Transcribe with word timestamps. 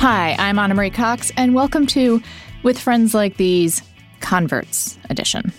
Hi, 0.00 0.34
I'm 0.38 0.58
Ana 0.58 0.74
Marie 0.74 0.88
Cox, 0.88 1.30
and 1.36 1.54
welcome 1.54 1.86
to 1.88 2.22
With 2.62 2.78
Friends 2.78 3.12
Like 3.12 3.36
These 3.36 3.82
Converts 4.20 4.98
Edition. 5.10 5.52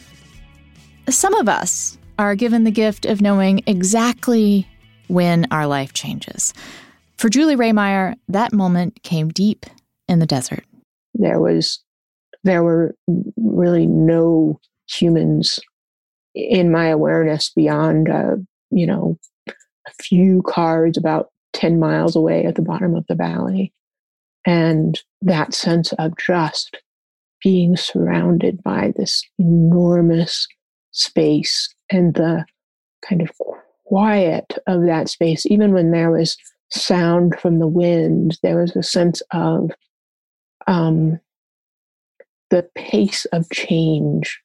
Some 1.09 1.36
of 1.36 1.47
us 1.47 1.97
are 2.17 2.36
given 2.36 2.63
the 2.63 2.71
gift 2.71 3.05
of 3.05 3.21
knowing 3.21 3.61
exactly 3.67 4.67
when 5.08 5.45
our 5.52 5.67
life 5.67 5.93
changes. 5.93 6.53
For 7.17 7.30
Julie 7.30 7.55
Rehmeyer, 7.55 8.16
that 8.30 8.52
moment 8.52 9.03
came 9.03 9.30
deep 9.30 9.67
in 10.08 10.17
the 10.17 10.25
desert. 10.25 10.66
There 11.14 11.39
was, 11.39 11.83
there 12.43 12.64
were 12.64 12.95
really 13.38 13.86
no 13.86 14.59
humans 14.89 15.59
in 16.33 16.71
my 16.71 16.88
awareness 16.88 17.52
beyond, 17.52 18.09
uh, 18.09 18.38
you 18.71 18.88
know, 18.88 19.19
a 19.87 19.91
few 20.03 20.41
cars 20.43 20.97
about 20.97 21.29
10 21.53 21.79
miles 21.79 22.15
away 22.15 22.45
at 22.45 22.55
the 22.55 22.61
bottom 22.61 22.95
of 22.95 23.05
the 23.07 23.15
valley. 23.15 23.73
And 24.45 24.99
that 25.21 25.53
sense 25.53 25.93
of 25.93 26.17
just 26.17 26.77
being 27.43 27.75
surrounded 27.75 28.61
by 28.63 28.93
this 28.95 29.23
enormous 29.37 30.47
space 30.91 31.73
and 31.89 32.13
the 32.13 32.45
kind 33.07 33.21
of 33.21 33.31
quiet 33.85 34.57
of 34.67 34.85
that 34.85 35.09
space, 35.09 35.45
even 35.45 35.73
when 35.73 35.91
there 35.91 36.11
was 36.11 36.37
sound 36.71 37.39
from 37.39 37.59
the 37.59 37.67
wind, 37.67 38.37
there 38.43 38.61
was 38.61 38.75
a 38.75 38.83
sense 38.83 39.21
of 39.31 39.71
um, 40.67 41.19
the 42.49 42.69
pace 42.75 43.25
of 43.25 43.49
change 43.52 44.39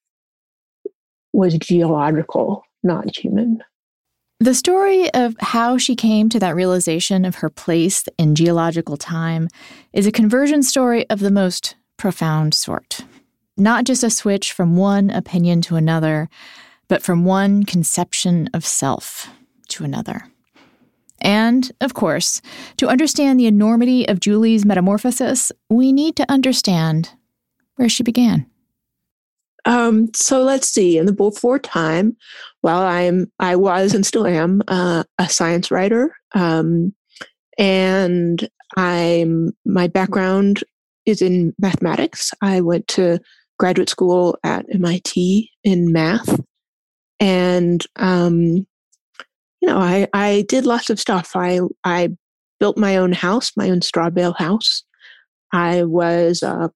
was 1.33 1.55
geological, 1.59 2.63
not 2.83 3.17
human. 3.17 3.63
The 4.39 4.55
story 4.55 5.13
of 5.15 5.35
how 5.41 5.79
she 5.79 5.97
came 5.97 6.29
to 6.29 6.39
that 6.41 6.55
realization 6.55 7.25
of 7.25 7.37
her 7.37 7.49
place 7.49 8.05
in 8.19 8.35
geological 8.35 8.99
time 8.99 9.49
is 9.95 10.07
a 10.07 10.13
conversion 10.13 10.63
story 10.63 11.09
of 11.09 11.21
the 11.21 11.31
most 11.31 11.75
profound 11.97 12.53
sort. 12.53 13.01
Not 13.57 13.85
just 13.85 14.05
a 14.05 14.11
switch 14.11 14.53
from 14.53 14.77
one 14.77 15.09
opinion 15.09 15.63
to 15.63 15.77
another, 15.77 16.29
but 16.87 17.03
from 17.03 17.25
one 17.25 17.63
conception 17.63 18.51
of 18.53 18.67
self 18.67 19.31
to 19.69 19.85
another. 19.85 20.29
And, 21.23 21.73
of 21.81 21.95
course, 21.95 22.43
to 22.77 22.89
understand 22.89 23.41
the 23.41 23.47
enormity 23.47 24.07
of 24.07 24.21
Julie's 24.21 24.67
metamorphosis, 24.67 25.51
we 25.71 25.93
need 25.93 26.15
to 26.17 26.31
understand 26.31 27.13
where 27.77 27.89
she 27.89 28.03
began. 28.03 28.45
Um, 29.67 30.11
so 30.15 30.43
let's 30.43 30.69
see. 30.69 30.97
In 30.97 31.07
the 31.07 31.13
before 31.13 31.59
time, 31.59 32.17
well, 32.63 32.83
I'm 32.83 33.31
I 33.41 33.57
was 33.57 33.95
and 33.95 34.07
still 34.07 34.27
am 34.27 34.63
uh, 34.69 35.05
a 35.19 35.29
science 35.29 35.71
writer, 35.71 36.15
um, 36.35 36.95
and 37.59 38.49
I'm 38.77 39.53
my 39.65 39.89
background 39.89 40.63
is 41.05 41.21
in 41.21 41.55
mathematics. 41.59 42.33
I 42.41 42.61
went 42.61 42.87
to 42.89 43.19
graduate 43.59 43.89
school 43.89 44.39
at 44.45 44.67
MIT 44.73 45.51
in 45.65 45.93
math, 45.93 46.41
and 47.19 47.85
um, 47.97 48.67
you 49.61 49.69
know, 49.69 49.79
I 49.79 50.07
I 50.13 50.45
did 50.49 50.65
lots 50.65 50.91
of 50.91 51.01
stuff. 51.01 51.33
I 51.35 51.61
I 51.85 52.11
built 52.61 52.79
my 52.79 52.97
own 52.97 53.13
house, 53.13 53.53
my 53.57 53.69
own 53.71 53.83
straw 53.83 54.11
bale 54.11 54.35
house. 54.35 54.85
I 55.53 55.85
was 55.85 56.43
a 56.43 56.71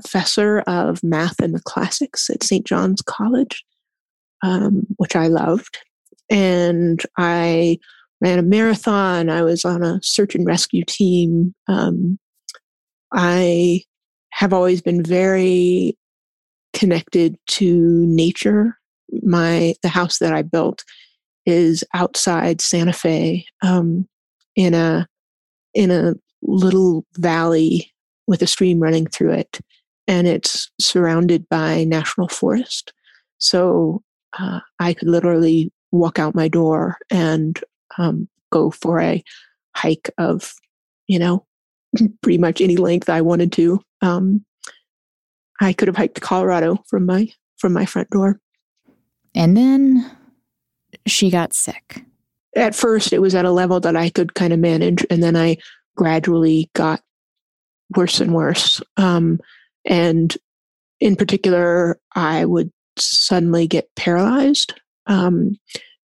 professor 0.00 0.60
of 0.60 1.02
math 1.02 1.40
and 1.40 1.54
the 1.54 1.60
classics 1.60 2.30
at 2.30 2.42
St. 2.42 2.66
John's 2.66 3.02
College, 3.02 3.64
um, 4.42 4.86
which 4.96 5.14
I 5.14 5.28
loved. 5.28 5.78
And 6.30 7.02
I 7.18 7.78
ran 8.20 8.38
a 8.38 8.42
marathon. 8.42 9.28
I 9.28 9.42
was 9.42 9.64
on 9.64 9.82
a 9.82 10.00
search 10.02 10.34
and 10.34 10.46
rescue 10.46 10.84
team. 10.84 11.54
Um, 11.68 12.18
I 13.12 13.82
have 14.30 14.52
always 14.52 14.80
been 14.80 15.02
very 15.02 15.96
connected 16.72 17.36
to 17.48 18.06
nature. 18.06 18.78
My 19.22 19.74
the 19.82 19.88
house 19.88 20.18
that 20.18 20.32
I 20.32 20.40
built 20.42 20.84
is 21.44 21.84
outside 21.92 22.60
Santa 22.60 22.94
Fe 22.94 23.44
um, 23.62 24.08
in 24.56 24.72
a 24.72 25.06
in 25.74 25.90
a 25.90 26.14
little 26.40 27.04
valley 27.18 27.92
with 28.26 28.40
a 28.40 28.46
stream 28.46 28.80
running 28.80 29.06
through 29.06 29.32
it 29.32 29.60
and 30.06 30.26
it's 30.26 30.70
surrounded 30.80 31.48
by 31.48 31.84
national 31.84 32.28
forest. 32.28 32.92
So 33.38 34.02
uh, 34.38 34.60
I 34.78 34.94
could 34.94 35.08
literally 35.08 35.72
walk 35.90 36.18
out 36.18 36.34
my 36.34 36.48
door 36.48 36.96
and 37.10 37.58
um, 37.98 38.28
go 38.50 38.70
for 38.70 39.00
a 39.00 39.22
hike 39.74 40.10
of, 40.18 40.54
you 41.06 41.18
know, 41.18 41.44
pretty 42.22 42.38
much 42.38 42.60
any 42.60 42.76
length 42.76 43.08
I 43.08 43.20
wanted 43.20 43.52
to. 43.52 43.80
Um, 44.00 44.44
I 45.60 45.72
could 45.72 45.88
have 45.88 45.96
hiked 45.96 46.20
Colorado 46.20 46.82
from 46.88 47.06
my 47.06 47.28
from 47.58 47.72
my 47.72 47.86
front 47.86 48.10
door. 48.10 48.40
And 49.34 49.56
then 49.56 50.10
she 51.06 51.30
got 51.30 51.52
sick. 51.52 52.04
At 52.56 52.74
first, 52.74 53.12
it 53.12 53.20
was 53.20 53.34
at 53.34 53.44
a 53.44 53.50
level 53.50 53.80
that 53.80 53.96
I 53.96 54.10
could 54.10 54.34
kind 54.34 54.52
of 54.52 54.58
manage, 54.58 55.06
and 55.08 55.22
then 55.22 55.36
I 55.36 55.56
gradually 55.96 56.70
got 56.74 57.00
worse 57.96 58.20
and 58.20 58.34
worse. 58.34 58.82
Um, 58.96 59.40
and 59.84 60.36
in 61.00 61.16
particular, 61.16 61.98
I 62.14 62.44
would 62.44 62.70
suddenly 62.98 63.66
get 63.66 63.88
paralyzed. 63.96 64.74
Um, 65.06 65.56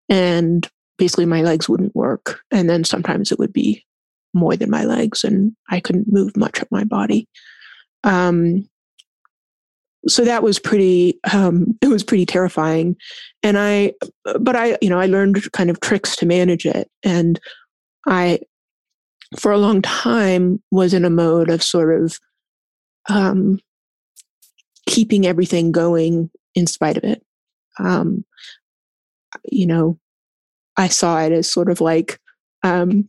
and 0.08 0.68
basically, 0.96 1.26
my 1.26 1.42
legs 1.42 1.68
wouldn't 1.68 1.94
work. 1.94 2.40
And 2.50 2.68
then 2.68 2.84
sometimes 2.84 3.30
it 3.30 3.38
would 3.38 3.52
be 3.52 3.84
more 4.34 4.56
than 4.56 4.70
my 4.70 4.84
legs, 4.84 5.24
and 5.24 5.52
I 5.70 5.80
couldn't 5.80 6.12
move 6.12 6.36
much 6.36 6.60
of 6.60 6.70
my 6.70 6.84
body. 6.84 7.28
Um, 8.04 8.68
so 10.06 10.24
that 10.24 10.42
was 10.42 10.58
pretty 10.58 11.18
um, 11.32 11.76
it 11.82 11.88
was 11.88 12.04
pretty 12.04 12.26
terrifying 12.26 12.96
and 13.42 13.58
i 13.58 13.92
but 14.40 14.56
i 14.56 14.78
you 14.80 14.88
know 14.88 14.98
i 14.98 15.06
learned 15.06 15.50
kind 15.52 15.70
of 15.70 15.80
tricks 15.80 16.16
to 16.16 16.26
manage 16.26 16.64
it 16.64 16.88
and 17.02 17.40
i 18.06 18.38
for 19.38 19.52
a 19.52 19.58
long 19.58 19.82
time 19.82 20.62
was 20.70 20.94
in 20.94 21.04
a 21.04 21.10
mode 21.10 21.50
of 21.50 21.62
sort 21.62 22.00
of 22.00 22.18
um, 23.10 23.58
keeping 24.88 25.26
everything 25.26 25.70
going 25.70 26.30
in 26.54 26.66
spite 26.66 26.96
of 26.96 27.04
it. 27.04 27.22
Um, 27.78 28.24
you 29.44 29.66
know, 29.66 29.98
I 30.76 30.88
saw 30.88 31.20
it 31.20 31.30
as 31.30 31.48
sort 31.48 31.70
of 31.70 31.80
like 31.80 32.18
um, 32.62 33.08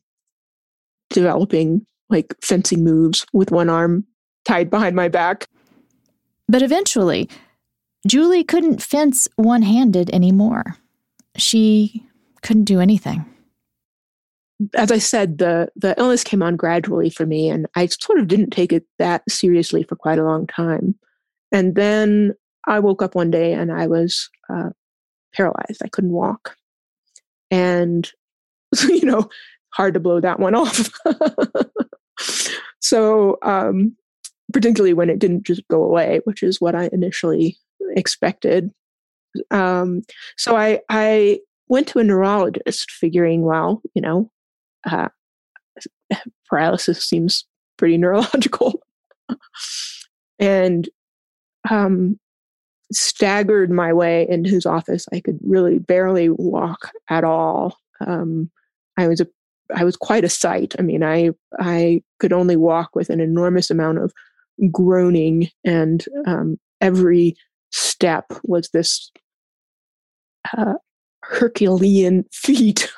developing 1.09 1.85
like 2.09 2.35
fencing 2.43 2.83
moves 2.83 3.25
with 3.31 3.51
one 3.51 3.69
arm 3.69 4.05
tied 4.45 4.69
behind 4.69 4.95
my 4.95 5.07
back. 5.07 5.47
But 6.49 6.61
eventually, 6.61 7.29
Julie 8.05 8.43
couldn't 8.43 8.81
fence 8.81 9.27
one 9.37 9.61
handed 9.61 10.09
anymore. 10.11 10.75
She 11.37 12.05
couldn't 12.41 12.65
do 12.65 12.81
anything. 12.81 13.25
As 14.75 14.91
I 14.91 14.97
said, 14.97 15.37
the, 15.37 15.69
the 15.77 15.97
illness 15.97 16.25
came 16.25 16.43
on 16.43 16.57
gradually 16.57 17.09
for 17.09 17.25
me, 17.25 17.47
and 17.47 17.67
I 17.75 17.85
sort 17.85 18.19
of 18.19 18.27
didn't 18.27 18.49
take 18.49 18.73
it 18.73 18.85
that 18.97 19.21
seriously 19.29 19.83
for 19.83 19.95
quite 19.95 20.19
a 20.19 20.25
long 20.25 20.47
time. 20.47 20.95
And 21.51 21.75
then 21.75 22.33
I 22.67 22.79
woke 22.79 23.01
up 23.01 23.15
one 23.15 23.31
day 23.31 23.53
and 23.53 23.71
I 23.71 23.87
was 23.87 24.29
uh, 24.53 24.69
paralyzed. 25.33 25.81
I 25.83 25.89
couldn't 25.89 26.13
walk. 26.13 26.55
and 27.51 28.09
you 28.87 29.05
know, 29.05 29.29
hard 29.73 29.93
to 29.95 29.99
blow 29.99 30.19
that 30.19 30.39
one 30.39 30.55
off. 30.55 30.89
so, 32.81 33.37
um, 33.41 33.95
particularly 34.53 34.93
when 34.93 35.09
it 35.09 35.19
didn't 35.19 35.43
just 35.43 35.67
go 35.69 35.83
away, 35.83 36.21
which 36.25 36.43
is 36.43 36.59
what 36.61 36.75
I 36.75 36.89
initially 36.91 37.57
expected. 37.95 38.71
Um, 39.51 40.01
so 40.37 40.55
I 40.55 40.81
I 40.89 41.39
went 41.67 41.87
to 41.89 41.99
a 41.99 42.03
neurologist, 42.03 42.91
figuring, 42.91 43.43
well, 43.43 43.81
you 43.93 44.01
know, 44.01 44.31
uh, 44.89 45.09
paralysis 46.47 47.03
seems 47.03 47.45
pretty 47.77 47.97
neurological, 47.97 48.81
and 50.39 50.89
um, 51.69 52.19
staggered 52.91 53.71
my 53.71 53.93
way 53.93 54.27
into 54.29 54.49
his 54.49 54.65
office. 54.65 55.05
I 55.13 55.19
could 55.19 55.39
really 55.41 55.79
barely 55.79 56.29
walk 56.29 56.91
at 57.09 57.23
all. 57.23 57.77
Um, 58.05 58.49
I 58.97 59.07
was 59.07 59.21
a 59.21 59.27
I 59.75 59.83
was 59.83 59.95
quite 59.95 60.23
a 60.23 60.29
sight. 60.29 60.75
I 60.79 60.81
mean, 60.81 61.03
I 61.03 61.31
I 61.59 62.01
could 62.19 62.33
only 62.33 62.55
walk 62.55 62.95
with 62.95 63.09
an 63.09 63.19
enormous 63.19 63.69
amount 63.69 63.99
of 63.99 64.13
groaning, 64.71 65.49
and 65.63 66.03
um, 66.25 66.57
every 66.81 67.35
step 67.71 68.25
was 68.43 68.69
this 68.69 69.11
uh, 70.57 70.75
Herculean 71.23 72.25
feat, 72.31 72.91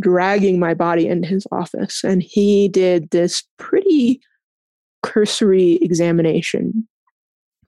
dragging 0.00 0.58
my 0.58 0.74
body 0.74 1.06
into 1.06 1.28
his 1.28 1.46
office. 1.52 2.02
And 2.04 2.22
he 2.22 2.68
did 2.68 3.10
this 3.10 3.42
pretty 3.58 4.20
cursory 5.02 5.78
examination, 5.82 6.88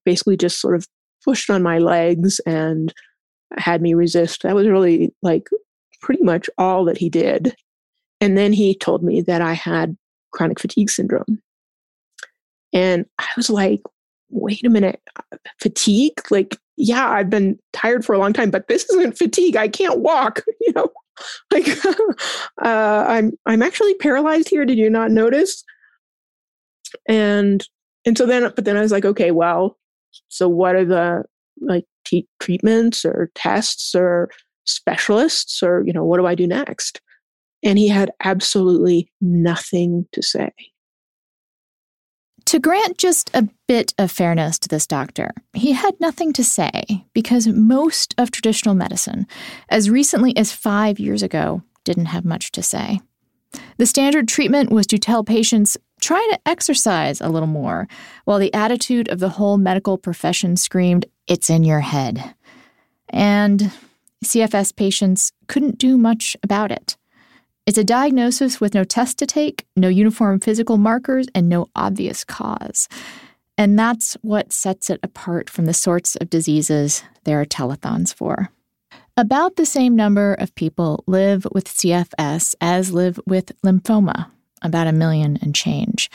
basically 0.04 0.36
just 0.36 0.60
sort 0.60 0.74
of 0.74 0.86
pushed 1.24 1.50
on 1.50 1.62
my 1.62 1.78
legs 1.78 2.40
and 2.40 2.92
had 3.56 3.82
me 3.82 3.94
resist. 3.94 4.42
That 4.42 4.54
was 4.54 4.66
really 4.66 5.14
like 5.22 5.48
pretty 6.00 6.22
much 6.22 6.48
all 6.58 6.84
that 6.84 6.98
he 6.98 7.08
did. 7.08 7.54
And 8.20 8.36
then 8.36 8.52
he 8.52 8.74
told 8.74 9.02
me 9.02 9.20
that 9.22 9.40
I 9.42 9.52
had 9.52 9.96
chronic 10.32 10.60
fatigue 10.60 10.90
syndrome. 10.90 11.40
And 12.72 13.06
I 13.18 13.26
was 13.36 13.50
like, 13.50 13.80
wait 14.30 14.64
a 14.64 14.70
minute, 14.70 15.00
fatigue? 15.60 16.14
Like, 16.30 16.56
yeah, 16.76 17.08
I've 17.08 17.30
been 17.30 17.58
tired 17.72 18.04
for 18.04 18.14
a 18.14 18.18
long 18.18 18.32
time, 18.32 18.50
but 18.50 18.68
this 18.68 18.88
isn't 18.90 19.18
fatigue. 19.18 19.56
I 19.56 19.68
can't 19.68 20.00
walk, 20.00 20.42
you 20.60 20.72
know. 20.72 20.88
Like 21.52 21.68
uh, 22.64 23.04
I'm 23.06 23.32
I'm 23.44 23.62
actually 23.62 23.94
paralyzed 23.94 24.48
here. 24.48 24.64
Did 24.64 24.78
you 24.78 24.88
not 24.88 25.10
notice? 25.10 25.62
And 27.06 27.66
and 28.06 28.16
so 28.16 28.24
then 28.24 28.50
but 28.56 28.64
then 28.64 28.78
I 28.78 28.80
was 28.80 28.92
like, 28.92 29.04
okay, 29.04 29.30
well, 29.30 29.76
so 30.28 30.48
what 30.48 30.74
are 30.74 30.84
the 30.84 31.22
like 31.60 31.84
t- 32.04 32.28
treatments 32.40 33.04
or 33.04 33.30
tests 33.34 33.94
or 33.94 34.30
specialists 34.64 35.62
or 35.62 35.82
you 35.86 35.92
know 35.92 36.04
what 36.04 36.18
do 36.18 36.26
i 36.26 36.34
do 36.34 36.46
next 36.46 37.00
and 37.62 37.78
he 37.78 37.88
had 37.88 38.10
absolutely 38.24 39.10
nothing 39.20 40.06
to 40.12 40.22
say 40.22 40.50
to 42.46 42.58
grant 42.58 42.98
just 42.98 43.30
a 43.34 43.48
bit 43.68 43.94
of 43.98 44.10
fairness 44.10 44.58
to 44.58 44.68
this 44.68 44.86
doctor, 44.86 45.32
he 45.54 45.72
had 45.72 45.94
nothing 46.00 46.32
to 46.34 46.44
say 46.44 47.06
because 47.14 47.46
most 47.46 48.14
of 48.18 48.30
traditional 48.30 48.74
medicine, 48.74 49.26
as 49.68 49.88
recently 49.88 50.36
as 50.36 50.52
five 50.52 50.98
years 50.98 51.22
ago, 51.22 51.62
didn't 51.84 52.06
have 52.06 52.24
much 52.24 52.52
to 52.52 52.62
say. 52.62 53.00
The 53.76 53.86
standard 53.86 54.28
treatment 54.28 54.70
was 54.70 54.86
to 54.88 54.98
tell 54.98 55.24
patients, 55.24 55.76
try 56.02 56.18
to 56.32 56.40
exercise 56.44 57.20
a 57.20 57.28
little 57.28 57.46
more, 57.46 57.88
while 58.24 58.38
the 58.38 58.52
attitude 58.52 59.08
of 59.08 59.20
the 59.20 59.30
whole 59.30 59.56
medical 59.56 59.96
profession 59.96 60.56
screamed, 60.56 61.06
it's 61.26 61.48
in 61.48 61.64
your 61.64 61.80
head. 61.80 62.34
And 63.08 63.72
CFS 64.24 64.74
patients 64.74 65.32
couldn't 65.46 65.78
do 65.78 65.96
much 65.96 66.36
about 66.42 66.70
it. 66.70 66.96
It's 67.64 67.78
a 67.78 67.84
diagnosis 67.84 68.60
with 68.60 68.74
no 68.74 68.82
test 68.82 69.18
to 69.18 69.26
take, 69.26 69.66
no 69.76 69.88
uniform 69.88 70.40
physical 70.40 70.78
markers, 70.78 71.28
and 71.34 71.48
no 71.48 71.68
obvious 71.76 72.24
cause. 72.24 72.88
And 73.56 73.78
that's 73.78 74.14
what 74.22 74.52
sets 74.52 74.90
it 74.90 74.98
apart 75.02 75.48
from 75.48 75.66
the 75.66 75.74
sorts 75.74 76.16
of 76.16 76.30
diseases 76.30 77.04
there 77.24 77.40
are 77.40 77.46
telethons 77.46 78.12
for. 78.12 78.50
About 79.16 79.56
the 79.56 79.66
same 79.66 79.94
number 79.94 80.34
of 80.34 80.54
people 80.54 81.04
live 81.06 81.46
with 81.52 81.68
CFS 81.68 82.54
as 82.60 82.92
live 82.92 83.20
with 83.26 83.52
lymphoma, 83.62 84.30
about 84.62 84.86
a 84.86 84.92
million 84.92 85.38
and 85.42 85.54
change. 85.54 86.10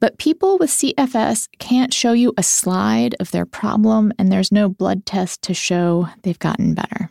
But 0.00 0.18
people 0.18 0.58
with 0.58 0.70
CFS 0.70 1.48
can't 1.58 1.92
show 1.92 2.12
you 2.12 2.32
a 2.36 2.42
slide 2.42 3.16
of 3.18 3.30
their 3.30 3.46
problem, 3.46 4.12
and 4.18 4.30
there's 4.30 4.52
no 4.52 4.68
blood 4.68 5.04
test 5.04 5.42
to 5.42 5.54
show 5.54 6.08
they've 6.22 6.38
gotten 6.38 6.74
better. 6.74 7.10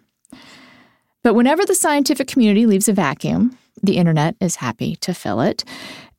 But 1.24 1.34
whenever 1.34 1.66
the 1.66 1.76
scientific 1.76 2.28
community 2.28 2.66
leaves 2.66 2.88
a 2.88 2.94
vacuum, 2.94 3.58
the 3.84 3.98
internet 3.98 4.36
is 4.40 4.56
happy 4.56 4.96
to 4.98 5.14
fill 5.14 5.42
it. 5.42 5.64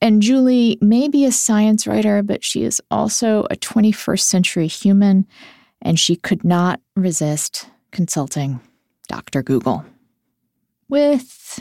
And 0.01 0.21
Julie 0.21 0.77
may 0.81 1.07
be 1.07 1.25
a 1.25 1.31
science 1.31 1.87
writer, 1.87 2.21
but 2.21 2.43
she 2.43 2.63
is 2.63 2.81
also 2.91 3.45
a 3.49 3.55
21st 3.55 4.21
century 4.21 4.67
human, 4.67 5.25
and 5.81 5.99
she 5.99 6.15
could 6.15 6.43
not 6.43 6.79
resist 6.95 7.67
consulting 7.91 8.59
Dr. 9.07 9.41
Google 9.41 9.83
with 10.87 11.59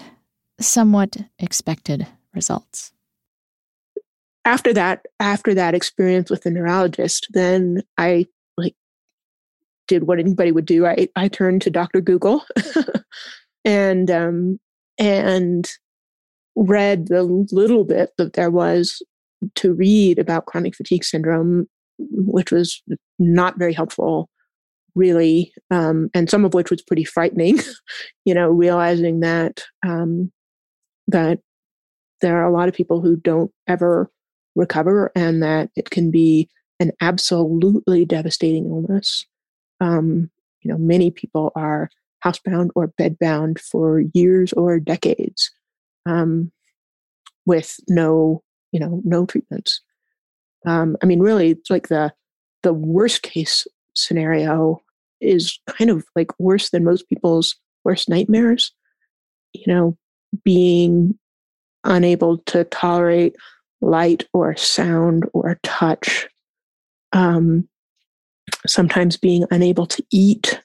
somewhat 0.60 1.16
expected 1.38 2.06
results. 2.38 2.92
After 4.44 4.72
that, 4.72 5.04
after 5.20 5.52
that 5.54 5.74
experience 5.74 6.30
with 6.30 6.42
the 6.42 6.50
neurologist, 6.50 7.26
then 7.30 7.82
I 7.98 8.26
like 8.56 8.74
did 9.88 10.04
what 10.04 10.18
anybody 10.18 10.52
would 10.52 10.64
do. 10.64 10.86
I 10.86 11.08
I 11.16 11.28
turned 11.28 11.62
to 11.62 11.70
Dr. 11.70 12.00
Google 12.00 12.44
and 13.64 14.10
um, 14.10 14.60
and 14.98 15.68
read 16.56 17.08
the 17.08 17.22
little 17.22 17.84
bit 17.84 18.10
that 18.18 18.32
there 18.32 18.50
was 18.50 19.02
to 19.56 19.72
read 19.72 20.18
about 20.18 20.46
chronic 20.46 20.74
fatigue 20.74 21.04
syndrome, 21.04 21.66
which 21.98 22.50
was 22.50 22.82
not 23.18 23.58
very 23.58 23.72
helpful, 23.72 24.28
really, 24.94 25.52
um, 25.70 26.10
and 26.14 26.30
some 26.30 26.44
of 26.44 26.54
which 26.54 26.70
was 26.70 26.82
pretty 26.82 27.04
frightening. 27.04 27.58
you 28.24 28.34
know, 28.34 28.48
realizing 28.48 29.20
that 29.20 29.64
um, 29.86 30.32
that 31.06 31.40
there 32.20 32.36
are 32.38 32.46
a 32.46 32.52
lot 32.52 32.68
of 32.68 32.74
people 32.74 33.00
who 33.00 33.16
don't 33.16 33.50
ever 33.66 34.10
recover, 34.54 35.12
and 35.14 35.42
that 35.42 35.70
it 35.76 35.90
can 35.90 36.10
be 36.10 36.48
an 36.80 36.92
absolutely 37.00 38.04
devastating 38.04 38.66
illness. 38.66 39.26
Um, 39.80 40.30
you 40.62 40.70
know, 40.70 40.78
many 40.78 41.10
people 41.10 41.52
are 41.54 41.90
housebound 42.24 42.70
or 42.74 42.92
bedbound 43.00 43.60
for 43.60 44.00
years 44.12 44.52
or 44.54 44.80
decades 44.80 45.50
um, 46.06 46.50
with 47.46 47.78
no, 47.88 48.42
you 48.72 48.80
know, 48.80 49.00
no 49.04 49.26
treatments. 49.26 49.80
Um, 50.66 50.96
I 51.02 51.06
mean, 51.06 51.20
really, 51.20 51.50
it's 51.50 51.70
like 51.70 51.88
the 51.88 52.12
the 52.62 52.72
worst 52.72 53.22
case 53.22 53.66
scenario 53.94 54.82
is 55.20 55.58
kind 55.66 55.90
of 55.90 56.04
like 56.16 56.32
worse 56.38 56.70
than 56.70 56.84
most 56.84 57.08
people's 57.08 57.56
worst 57.84 58.08
nightmares. 58.08 58.72
You 59.52 59.64
know, 59.66 59.96
being 60.44 61.18
unable 61.84 62.38
to 62.38 62.64
tolerate 62.64 63.36
light 63.80 64.26
or 64.32 64.56
sound 64.56 65.24
or 65.32 65.58
touch. 65.62 66.28
Um, 67.12 67.68
sometimes 68.66 69.16
being 69.16 69.44
unable 69.50 69.86
to 69.86 70.04
eat 70.10 70.60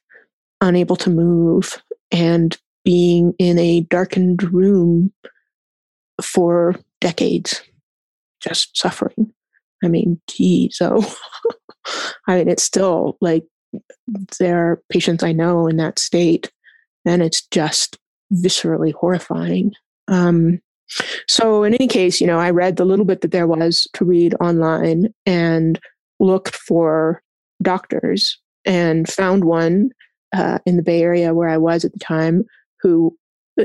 unable 0.64 0.96
to 0.96 1.10
move 1.10 1.82
and 2.12 2.58
being 2.86 3.34
in 3.38 3.60
a 3.60 3.82
darkened 3.82 4.44
room 4.54 5.12
for 6.22 6.76
decades, 7.02 7.62
just 8.42 8.76
suffering. 8.78 9.34
I 9.84 9.88
mean, 9.90 10.20
geez, 10.30 10.78
oh, 10.82 11.16
I 12.28 12.38
mean, 12.38 12.50
it's 12.50 12.64
still 12.64 13.18
like 13.20 13.44
there 14.40 14.72
are 14.72 14.82
patients 14.90 15.24
I 15.24 15.34
know 15.34 15.68
in 15.68 15.78
that 15.78 16.00
state, 16.00 16.52
and 17.06 17.22
it's 17.22 17.46
just 17.48 17.98
viscerally 18.32 18.94
horrifying. 18.94 19.74
Um, 20.08 20.60
so, 21.28 21.64
in 21.64 21.74
any 21.74 21.88
case, 21.88 22.20
you 22.22 22.28
know, 22.28 22.40
I 22.40 22.50
read 22.52 22.76
the 22.76 22.86
little 22.86 23.06
bit 23.06 23.22
that 23.22 23.32
there 23.32 23.48
was 23.48 23.88
to 23.94 24.06
read 24.06 24.36
online 24.40 25.14
and 25.26 25.80
looked 26.20 26.56
for 26.56 27.22
doctors 27.62 28.38
and 28.66 29.10
found 29.10 29.46
one 29.46 29.90
uh, 30.36 30.60
in 30.66 30.78
the 30.78 30.84
Bay 30.84 31.02
Area 31.02 31.34
where 31.34 31.50
I 31.50 31.58
was 31.58 31.86
at 31.86 31.94
the 31.94 32.00
time 32.00 32.46
who 32.82 33.16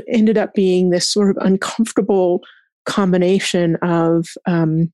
ended 0.07 0.37
up 0.37 0.53
being 0.53 0.89
this 0.89 1.07
sort 1.09 1.29
of 1.29 1.37
uncomfortable 1.41 2.41
combination 2.85 3.75
of 3.77 4.27
um, 4.45 4.91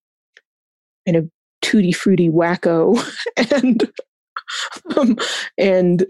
kind 1.05 1.17
of 1.17 1.29
tutti 1.61 1.91
frutti 1.91 2.29
wacko 2.29 2.97
and 3.61 3.91
um, 4.97 5.17
and 5.57 6.05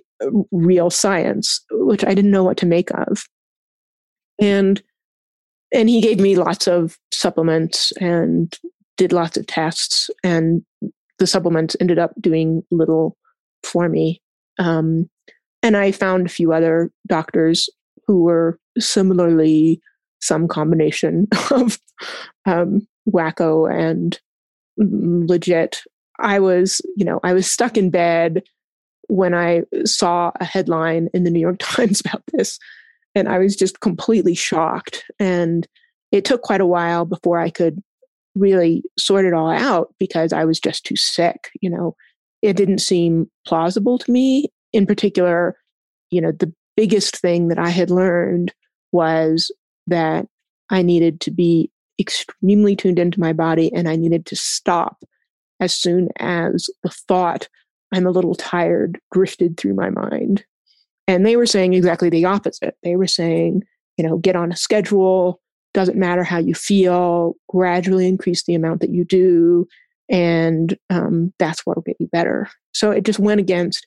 real 0.52 0.90
science, 0.90 1.64
which 1.72 2.04
I 2.04 2.14
didn't 2.14 2.32
know 2.32 2.44
what 2.44 2.58
to 2.58 2.66
make 2.66 2.92
of. 2.92 3.26
And 4.40 4.82
and 5.76 5.90
he 5.90 6.02
gave 6.02 6.20
me 6.20 6.36
lots 6.36 6.68
of 6.68 6.98
supplements 7.12 7.92
and 8.00 8.58
did 8.98 9.12
lots 9.12 9.38
of 9.38 9.46
tests, 9.46 10.10
and 10.24 10.64
the 11.20 11.28
supplements 11.28 11.76
ended 11.80 12.00
up 12.00 12.14
doing 12.20 12.64
little 12.72 13.18
for 13.64 13.90
me. 13.90 14.22
Um, 14.58 15.10
and 15.62 15.76
I 15.76 15.92
found 15.92 16.26
a 16.26 16.30
few 16.30 16.54
other 16.54 16.92
doctors 17.08 17.70
who 18.08 18.24
were 18.24 18.58
similarly 18.80 19.82
some 20.22 20.48
combination 20.48 21.28
of 21.52 21.78
um, 22.46 22.88
wacko 23.10 23.70
and 23.72 24.20
legit. 24.78 25.82
I 26.20 26.40
was, 26.40 26.82
you 26.96 27.04
know, 27.04 27.20
I 27.24 27.34
was 27.34 27.52
stuck 27.52 27.78
in 27.78 27.90
bed 27.90 28.44
when 29.08 29.34
I 29.34 29.64
saw 29.84 30.32
a 30.40 30.46
headline 30.46 31.10
in 31.14 31.24
the 31.24 31.32
New 31.32 31.40
York 31.40 31.58
Times 31.60 32.00
about 32.00 32.24
this, 32.34 32.60
and 33.16 33.30
I 33.30 33.40
was 33.40 33.56
just 33.56 33.80
completely 33.80 34.36
shocked. 34.36 35.04
And 35.20 35.68
it 36.12 36.26
took 36.26 36.42
quite 36.42 36.62
a 36.62 36.66
while 36.66 37.06
before 37.06 37.40
I 37.40 37.50
could 37.50 37.82
really 38.36 38.84
sort 39.00 39.26
it 39.26 39.34
all 39.34 39.50
out 39.50 39.94
because 39.98 40.34
I 40.34 40.46
was 40.46 40.60
just 40.60 40.86
too 40.86 40.98
sick. 40.98 41.50
You 41.62 41.70
know, 41.70 41.96
it 42.42 42.58
didn't 42.58 42.80
seem 42.80 43.32
plausible 43.48 43.98
to 43.98 44.12
me. 44.12 44.50
In 44.74 44.86
particular, 44.86 45.58
you 46.12 46.22
know, 46.22 46.32
the 46.32 46.54
biggest 46.76 47.18
thing 47.18 47.48
that 47.48 47.58
I 47.58 47.70
had 47.70 47.90
learned 47.90 48.54
was 48.92 49.52
that 49.88 50.28
I 50.70 50.82
needed 50.82 51.22
to 51.22 51.32
be 51.32 51.72
extremely 52.00 52.76
tuned 52.76 53.00
into 53.00 53.20
my 53.20 53.32
body 53.32 53.74
and 53.74 53.88
I 53.88 53.96
needed 53.96 54.26
to 54.28 54.36
stop 54.36 54.98
as 55.60 55.74
soon 55.74 56.10
as 56.20 56.70
the 56.84 56.90
thought, 56.90 57.48
I'm 57.94 58.06
a 58.06 58.12
little 58.12 58.36
tired, 58.36 59.00
drifted 59.14 59.58
through 59.58 59.76
my 59.76 59.90
mind. 59.90 60.44
And 61.08 61.26
they 61.26 61.36
were 61.36 61.46
saying 61.46 61.74
exactly 61.74 62.10
the 62.10 62.26
opposite. 62.26 62.76
They 62.84 62.96
were 62.96 63.08
saying, 63.08 63.64
you 63.98 64.08
know, 64.08 64.18
get 64.18 64.36
on 64.36 64.52
a 64.52 64.56
schedule, 64.56 65.40
doesn't 65.74 65.98
matter 65.98 66.24
how 66.24 66.38
you 66.38 66.56
feel, 66.56 67.36
gradually 67.50 68.08
increase 68.08 68.44
the 68.44 68.56
amount 68.56 68.82
that 68.82 68.90
you 68.90 69.06
do, 69.06 69.68
and 70.10 70.78
um, 70.90 71.34
that's 71.40 71.66
what'll 71.66 71.84
get 71.84 71.98
you 72.00 72.08
better. 72.08 72.50
So 72.74 72.92
it 72.92 73.04
just 73.04 73.20
went 73.20 73.40
against 73.40 73.86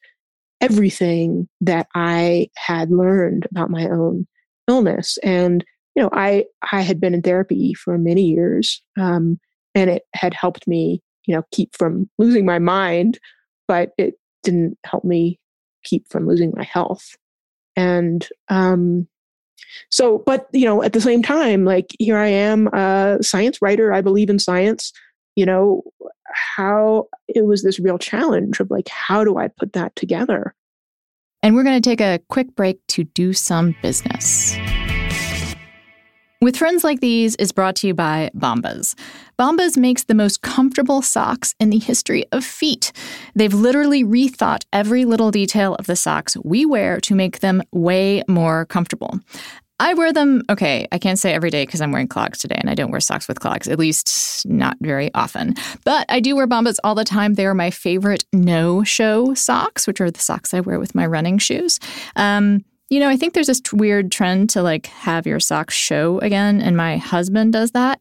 everything 0.61 1.49
that 1.61 1.87
I 1.95 2.49
had 2.57 2.91
learned 2.91 3.47
about 3.51 3.71
my 3.71 3.89
own 3.89 4.27
illness. 4.69 5.19
And 5.23 5.65
you 5.95 6.03
know, 6.03 6.11
I 6.13 6.45
I 6.71 6.83
had 6.83 7.01
been 7.01 7.15
in 7.15 7.23
therapy 7.23 7.75
for 7.75 7.99
many 7.99 8.23
years, 8.23 8.83
um, 8.99 9.39
and 9.75 9.91
it 9.91 10.03
had 10.15 10.35
helped 10.35 10.69
me, 10.69 11.03
you 11.27 11.35
know, 11.35 11.43
keep 11.53 11.77
from 11.77 12.09
losing 12.19 12.47
my 12.47 12.59
mind, 12.59 13.19
but 13.67 13.91
it 13.99 14.15
didn't 14.45 14.79
help 14.85 15.05
me 15.05 15.41
keep 15.89 16.09
from 16.09 16.27
losing 16.27 16.53
my 16.55 16.65
health. 16.65 17.17
And 17.77 18.27
um, 18.49 19.07
so, 19.91 20.19
but 20.19 20.49
you 20.53 20.65
know, 20.65 20.83
at 20.83 20.93
the 20.93 21.01
same 21.01 21.23
time, 21.23 21.65
like 21.65 21.95
here 21.99 22.17
I 22.17 22.29
am, 22.29 22.69
a 22.69 23.19
science 23.23 23.63
writer. 23.63 23.93
I 23.93 24.01
believe 24.01 24.31
in 24.31 24.39
science. 24.39 24.93
You 25.37 25.47
know, 25.47 25.83
how 26.33 27.07
it 27.29 27.45
was 27.47 27.63
this 27.63 27.79
real 27.79 27.99
challenge 27.99 28.59
of 28.59 28.71
like, 28.71 28.89
how 28.89 29.23
do 29.23 29.39
I 29.39 29.49
put 29.49 29.73
that 29.75 29.95
together? 29.95 30.55
And 31.43 31.55
we're 31.55 31.63
going 31.63 31.81
to 31.81 31.89
take 31.89 32.01
a 32.01 32.21
quick 32.29 32.57
break 32.57 32.85
to 32.89 33.05
do 33.05 33.33
some 33.33 33.77
business. 33.81 34.57
With 36.41 36.57
Friends 36.57 36.85
Like 36.85 37.01
These 37.01 37.35
is 37.35 37.51
brought 37.51 37.75
to 37.77 37.89
you 37.89 37.95
by 37.95 38.31
Bombas. 38.33 38.95
Bombas 39.41 39.77
makes 39.77 40.05
the 40.05 40.15
most 40.15 40.41
comfortable 40.41 41.03
socks 41.03 41.53
in 41.59 41.71
the 41.71 41.81
history 41.81 42.27
of 42.31 42.45
feet. 42.45 42.93
They've 43.35 43.53
literally 43.53 44.05
rethought 44.05 44.65
every 44.73 45.05
little 45.05 45.33
detail 45.33 45.75
of 45.75 45.87
the 45.87 45.97
socks 45.97 46.37
we 46.45 46.65
wear 46.65 47.01
to 47.01 47.17
make 47.17 47.41
them 47.41 47.61
way 47.73 48.23
more 48.29 48.67
comfortable. 48.67 49.19
I 49.81 49.95
wear 49.95 50.13
them, 50.13 50.43
okay, 50.49 50.87
I 50.93 50.99
can't 50.99 51.19
say 51.19 51.35
every 51.35 51.51
day 51.51 51.67
because 51.67 51.81
I'm 51.81 51.91
wearing 51.91 52.07
clogs 52.07 52.39
today 52.39 52.57
and 52.61 52.71
I 52.71 52.77
don't 52.77 52.93
wear 52.93 53.01
socks 53.01 53.27
with 53.27 53.41
clogs, 53.41 53.67
at 53.67 53.81
least 53.81 54.47
not 54.47 54.77
very 54.81 55.13
often. 55.15 55.55
But 55.85 56.07
I 56.09 56.21
do 56.21 56.37
wear 56.37 56.47
Bombas 56.47 56.77
all 56.85 56.95
the 56.95 57.05
time. 57.05 57.35
They 57.35 57.47
are 57.47 57.55
my 57.55 57.71
favorite 57.71 58.25
no 58.33 58.85
show 58.85 59.35
socks, 59.35 59.89
which 59.89 60.01
are 60.01 60.11
the 60.11 60.21
socks 60.21 60.55
I 60.55 60.61
wear 60.61 60.79
with 60.79 60.95
my 60.95 61.05
running 61.05 61.39
shoes. 61.39 61.81
Um, 62.15 62.65
you 62.91 63.01
know, 63.01 63.09
I 63.09 63.17
think 63.17 63.35
there's 63.35 63.47
this 63.49 63.63
weird 63.73 64.11
trend 64.11 64.51
to 64.51 64.63
like 64.63 64.87
have 64.87 65.27
your 65.27 65.41
socks 65.41 65.75
show 65.75 66.19
again, 66.21 66.61
and 66.61 66.77
my 66.77 66.97
husband 66.97 67.53
does 67.53 67.73
that. 67.73 68.01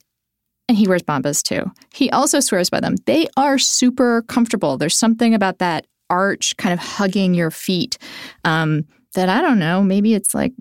And 0.70 0.78
he 0.78 0.88
wears 0.88 1.04
Bombas 1.04 1.42
too. 1.42 1.72
He 1.94 2.10
also 2.12 2.42
swears 2.42 2.70
by 2.70 2.82
them. 2.82 2.96
They 3.06 3.28
are 3.38 3.58
super 3.58 4.24
comfortable. 4.24 4.78
There's 4.78 4.98
something 4.98 5.34
about 5.34 5.60
that 5.60 5.88
arch 6.10 6.56
kind 6.58 6.74
of 6.74 6.80
hugging 6.80 7.34
your 7.34 7.52
feet 7.52 7.98
um, 8.44 8.86
that 9.14 9.30
I 9.30 9.42
don't 9.42 9.60
know. 9.60 9.82
Maybe 9.82 10.14
it's 10.14 10.34
like 10.34 10.54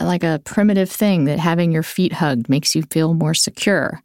like 0.00 0.24
a 0.24 0.40
primitive 0.44 0.90
thing 0.90 1.24
that 1.26 1.38
having 1.38 1.70
your 1.70 1.82
feet 1.82 2.14
hugged 2.14 2.48
makes 2.48 2.74
you 2.74 2.82
feel 2.90 3.14
more 3.14 3.34
secure. 3.34 4.02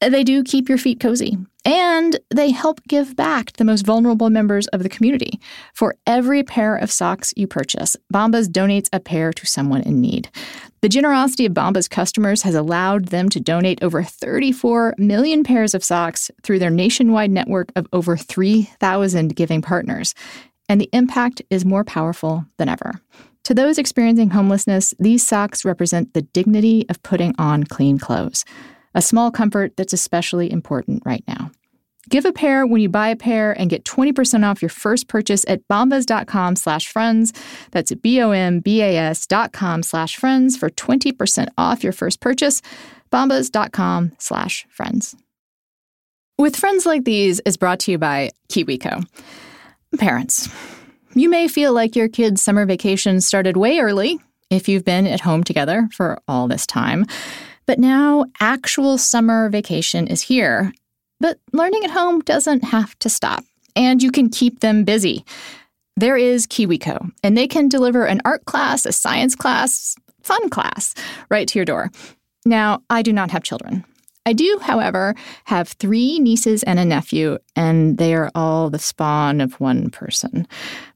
They 0.00 0.24
do 0.24 0.42
keep 0.42 0.68
your 0.68 0.78
feet 0.78 0.98
cozy. 0.98 1.36
And 1.62 2.18
they 2.30 2.52
help 2.52 2.80
give 2.88 3.14
back 3.16 3.52
to 3.52 3.56
the 3.58 3.64
most 3.64 3.84
vulnerable 3.84 4.30
members 4.30 4.66
of 4.68 4.82
the 4.82 4.88
community. 4.88 5.38
For 5.74 5.94
every 6.06 6.42
pair 6.42 6.74
of 6.74 6.90
socks 6.90 7.34
you 7.36 7.46
purchase, 7.46 7.98
Bombas 8.12 8.48
donates 8.48 8.88
a 8.94 9.00
pair 9.00 9.30
to 9.34 9.46
someone 9.46 9.82
in 9.82 10.00
need. 10.00 10.30
The 10.80 10.88
generosity 10.88 11.44
of 11.44 11.52
Bombas 11.52 11.90
customers 11.90 12.42
has 12.42 12.54
allowed 12.54 13.08
them 13.08 13.28
to 13.28 13.40
donate 13.40 13.82
over 13.82 14.02
34 14.02 14.94
million 14.96 15.44
pairs 15.44 15.74
of 15.74 15.84
socks 15.84 16.30
through 16.42 16.60
their 16.60 16.70
nationwide 16.70 17.30
network 17.30 17.70
of 17.76 17.86
over 17.92 18.16
3,000 18.16 19.36
giving 19.36 19.60
partners. 19.60 20.14
And 20.70 20.80
the 20.80 20.88
impact 20.94 21.42
is 21.50 21.66
more 21.66 21.84
powerful 21.84 22.46
than 22.56 22.70
ever. 22.70 23.02
To 23.44 23.54
those 23.54 23.76
experiencing 23.76 24.30
homelessness, 24.30 24.94
these 24.98 25.26
socks 25.26 25.64
represent 25.64 26.14
the 26.14 26.22
dignity 26.22 26.86
of 26.88 27.02
putting 27.02 27.34
on 27.38 27.64
clean 27.64 27.98
clothes 27.98 28.46
a 28.94 29.02
small 29.02 29.30
comfort 29.30 29.76
that's 29.76 29.92
especially 29.92 30.50
important 30.50 31.02
right 31.04 31.24
now. 31.28 31.50
Give 32.08 32.24
a 32.24 32.32
pair 32.32 32.66
when 32.66 32.80
you 32.80 32.88
buy 32.88 33.08
a 33.08 33.16
pair 33.16 33.52
and 33.52 33.70
get 33.70 33.84
20% 33.84 34.48
off 34.48 34.62
your 34.62 34.68
first 34.68 35.06
purchase 35.06 35.44
at 35.46 35.66
bombas.com 35.68 36.56
slash 36.56 36.88
friends. 36.88 37.32
That's 37.70 37.94
B-O-M-B-A-S 37.94 39.26
dot 39.26 39.52
com 39.52 39.82
slash 39.82 40.16
friends 40.16 40.56
for 40.56 40.70
20% 40.70 41.48
off 41.58 41.84
your 41.84 41.92
first 41.92 42.20
purchase. 42.20 42.62
bombas.com 43.12 44.12
slash 44.18 44.66
friends. 44.70 45.14
With 46.38 46.56
Friends 46.56 46.86
Like 46.86 47.04
These 47.04 47.40
is 47.40 47.58
brought 47.58 47.80
to 47.80 47.90
you 47.90 47.98
by 47.98 48.30
KiwiCo. 48.48 49.06
Parents, 49.98 50.48
you 51.14 51.28
may 51.28 51.48
feel 51.48 51.74
like 51.74 51.96
your 51.96 52.08
kid's 52.08 52.42
summer 52.42 52.64
vacation 52.64 53.20
started 53.20 53.56
way 53.56 53.78
early 53.78 54.18
if 54.48 54.68
you've 54.68 54.84
been 54.84 55.06
at 55.06 55.20
home 55.20 55.44
together 55.44 55.88
for 55.92 56.18
all 56.26 56.48
this 56.48 56.66
time. 56.66 57.04
But 57.66 57.78
now 57.78 58.26
actual 58.40 58.98
summer 58.98 59.48
vacation 59.48 60.06
is 60.06 60.22
here. 60.22 60.72
But 61.20 61.38
learning 61.52 61.84
at 61.84 61.90
home 61.90 62.20
doesn't 62.20 62.64
have 62.64 62.98
to 63.00 63.08
stop, 63.08 63.44
and 63.76 64.02
you 64.02 64.10
can 64.10 64.30
keep 64.30 64.60
them 64.60 64.84
busy. 64.84 65.24
There 65.96 66.16
is 66.16 66.46
KiwiCo, 66.46 67.10
and 67.22 67.36
they 67.36 67.46
can 67.46 67.68
deliver 67.68 68.06
an 68.06 68.22
art 68.24 68.44
class, 68.46 68.86
a 68.86 68.92
science 68.92 69.36
class, 69.36 69.94
fun 70.22 70.48
class 70.48 70.94
right 71.28 71.46
to 71.48 71.58
your 71.58 71.66
door. 71.66 71.90
Now, 72.46 72.82
I 72.88 73.02
do 73.02 73.12
not 73.12 73.30
have 73.30 73.42
children, 73.42 73.84
I 74.30 74.32
do, 74.32 74.60
however, 74.62 75.16
have 75.46 75.70
three 75.70 76.20
nieces 76.20 76.62
and 76.62 76.78
a 76.78 76.84
nephew, 76.84 77.38
and 77.56 77.98
they 77.98 78.14
are 78.14 78.30
all 78.36 78.70
the 78.70 78.78
spawn 78.78 79.40
of 79.40 79.58
one 79.58 79.90
person, 79.90 80.46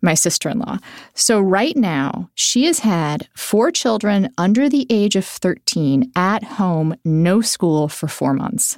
my 0.02 0.14
sister 0.14 0.48
in 0.48 0.60
law. 0.60 0.78
So, 1.14 1.40
right 1.40 1.76
now, 1.76 2.30
she 2.36 2.66
has 2.66 2.78
had 2.78 3.26
four 3.34 3.72
children 3.72 4.28
under 4.38 4.68
the 4.68 4.86
age 4.88 5.16
of 5.16 5.24
13 5.24 6.12
at 6.14 6.44
home, 6.44 6.94
no 7.04 7.40
school 7.40 7.88
for 7.88 8.06
four 8.06 8.34
months. 8.34 8.76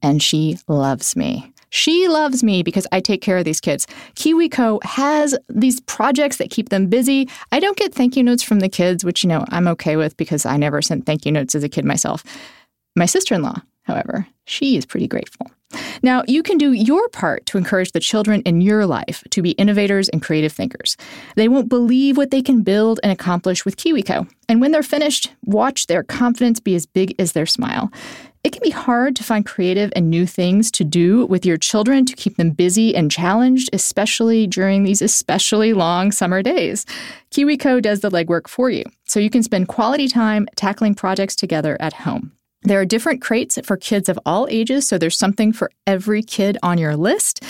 And 0.00 0.22
she 0.22 0.58
loves 0.68 1.16
me. 1.16 1.52
She 1.70 2.06
loves 2.06 2.44
me 2.44 2.62
because 2.62 2.86
I 2.92 3.00
take 3.00 3.20
care 3.20 3.38
of 3.38 3.44
these 3.44 3.60
kids. 3.60 3.84
KiwiCo 4.14 4.80
has 4.84 5.36
these 5.48 5.80
projects 5.80 6.36
that 6.36 6.50
keep 6.50 6.68
them 6.68 6.86
busy. 6.86 7.28
I 7.50 7.58
don't 7.58 7.76
get 7.76 7.92
thank 7.92 8.16
you 8.16 8.22
notes 8.22 8.44
from 8.44 8.60
the 8.60 8.68
kids, 8.68 9.04
which, 9.04 9.24
you 9.24 9.28
know, 9.28 9.44
I'm 9.48 9.66
okay 9.66 9.96
with 9.96 10.16
because 10.16 10.46
I 10.46 10.56
never 10.56 10.80
sent 10.82 11.04
thank 11.04 11.26
you 11.26 11.32
notes 11.32 11.56
as 11.56 11.64
a 11.64 11.68
kid 11.68 11.84
myself. 11.84 12.22
My 12.94 13.06
sister 13.06 13.34
in 13.34 13.42
law 13.42 13.60
however, 13.88 14.28
she 14.44 14.76
is 14.76 14.86
pretty 14.86 15.08
grateful. 15.08 15.50
Now, 16.02 16.22
you 16.26 16.42
can 16.42 16.56
do 16.56 16.72
your 16.72 17.08
part 17.08 17.44
to 17.46 17.58
encourage 17.58 17.92
the 17.92 18.00
children 18.00 18.42
in 18.42 18.60
your 18.60 18.86
life 18.86 19.22
to 19.30 19.42
be 19.42 19.50
innovators 19.52 20.08
and 20.08 20.22
creative 20.22 20.52
thinkers. 20.52 20.96
They 21.34 21.48
won't 21.48 21.68
believe 21.68 22.16
what 22.16 22.30
they 22.30 22.40
can 22.42 22.62
build 22.62 23.00
and 23.02 23.12
accomplish 23.12 23.64
with 23.64 23.76
KiwiCo. 23.76 24.30
And 24.48 24.60
when 24.60 24.72
they're 24.72 24.82
finished, 24.82 25.32
watch 25.44 25.86
their 25.86 26.02
confidence 26.02 26.60
be 26.60 26.74
as 26.74 26.86
big 26.86 27.14
as 27.18 27.32
their 27.32 27.46
smile. 27.46 27.90
It 28.44 28.52
can 28.52 28.62
be 28.62 28.70
hard 28.70 29.16
to 29.16 29.24
find 29.24 29.44
creative 29.44 29.92
and 29.96 30.08
new 30.08 30.24
things 30.24 30.70
to 30.72 30.84
do 30.84 31.26
with 31.26 31.44
your 31.44 31.56
children 31.56 32.06
to 32.06 32.14
keep 32.14 32.36
them 32.36 32.50
busy 32.50 32.94
and 32.94 33.10
challenged, 33.10 33.68
especially 33.72 34.46
during 34.46 34.84
these 34.84 35.02
especially 35.02 35.72
long 35.72 36.12
summer 36.12 36.42
days. 36.42 36.86
KiwiCo 37.32 37.82
does 37.82 38.00
the 38.00 38.10
legwork 38.10 38.48
for 38.48 38.70
you, 38.70 38.84
so 39.04 39.20
you 39.20 39.28
can 39.28 39.42
spend 39.42 39.68
quality 39.68 40.08
time 40.08 40.46
tackling 40.54 40.94
projects 40.94 41.34
together 41.34 41.76
at 41.80 41.92
home. 41.92 42.37
There 42.62 42.80
are 42.80 42.84
different 42.84 43.22
crates 43.22 43.58
for 43.64 43.76
kids 43.76 44.08
of 44.08 44.18
all 44.26 44.48
ages, 44.50 44.86
so 44.88 44.98
there's 44.98 45.16
something 45.16 45.52
for 45.52 45.70
every 45.86 46.22
kid 46.22 46.58
on 46.62 46.78
your 46.78 46.96
list. 46.96 47.42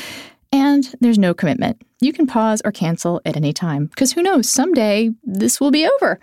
And 0.53 0.95
there's 1.01 1.19
no 1.19 1.35
commitment. 1.35 1.83
You 2.01 2.13
can 2.13 2.27
pause 2.27 2.63
or 2.65 2.73
cancel 2.73 3.21
at 3.27 3.37
any 3.37 3.53
time, 3.53 3.87
because 3.87 4.13
who 4.13 4.23
knows, 4.23 4.49
someday 4.49 5.11
this 5.25 5.61
will 5.61 5.71
be 5.71 5.87
over. 5.87 6.21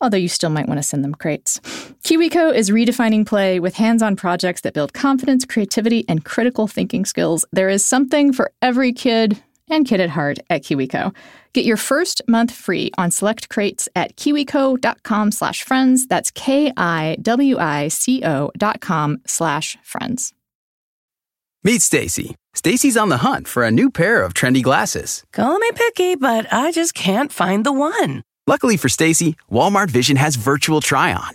Although 0.00 0.18
you 0.18 0.28
still 0.28 0.50
might 0.50 0.68
want 0.68 0.78
to 0.78 0.82
send 0.82 1.02
them 1.02 1.14
crates. 1.14 1.58
KiwiCo 2.04 2.54
is 2.54 2.70
redefining 2.70 3.26
play 3.26 3.58
with 3.58 3.74
hands 3.74 4.02
on 4.02 4.16
projects 4.16 4.60
that 4.62 4.74
build 4.74 4.92
confidence, 4.92 5.44
creativity, 5.44 6.04
and 6.08 6.24
critical 6.24 6.66
thinking 6.66 7.04
skills. 7.04 7.44
There 7.52 7.68
is 7.68 7.84
something 7.84 8.32
for 8.32 8.52
every 8.62 8.92
kid 8.92 9.42
and 9.68 9.86
Kid 9.86 10.00
at 10.00 10.10
Heart 10.10 10.38
at 10.50 10.62
KiwiCo. 10.62 11.14
Get 11.52 11.64
your 11.64 11.76
first 11.76 12.22
month 12.28 12.52
free 12.52 12.90
on 12.98 13.10
select 13.10 13.48
crates 13.48 13.88
at 13.96 14.16
kiwico.com 14.16 15.32
slash 15.32 15.62
friends. 15.62 16.06
That's 16.06 16.30
K-I-W-I-C-O 16.30 16.70
dot 18.56 18.80
com 18.80 19.18
slash 19.26 19.78
friends. 19.82 20.32
Meet 21.64 21.82
Stacy. 21.82 22.36
Stacy's 22.54 22.96
on 22.96 23.08
the 23.08 23.16
hunt 23.18 23.48
for 23.48 23.64
a 23.64 23.70
new 23.70 23.90
pair 23.90 24.22
of 24.22 24.34
trendy 24.34 24.62
glasses. 24.62 25.24
Call 25.32 25.58
me 25.58 25.70
picky, 25.72 26.14
but 26.14 26.52
I 26.52 26.70
just 26.70 26.94
can't 26.94 27.32
find 27.32 27.66
the 27.66 27.72
one. 27.72 28.22
Luckily 28.46 28.76
for 28.76 28.88
Stacy, 28.88 29.36
Walmart 29.50 29.90
Vision 29.90 30.16
has 30.16 30.36
virtual 30.36 30.80
try-on. 30.80 31.34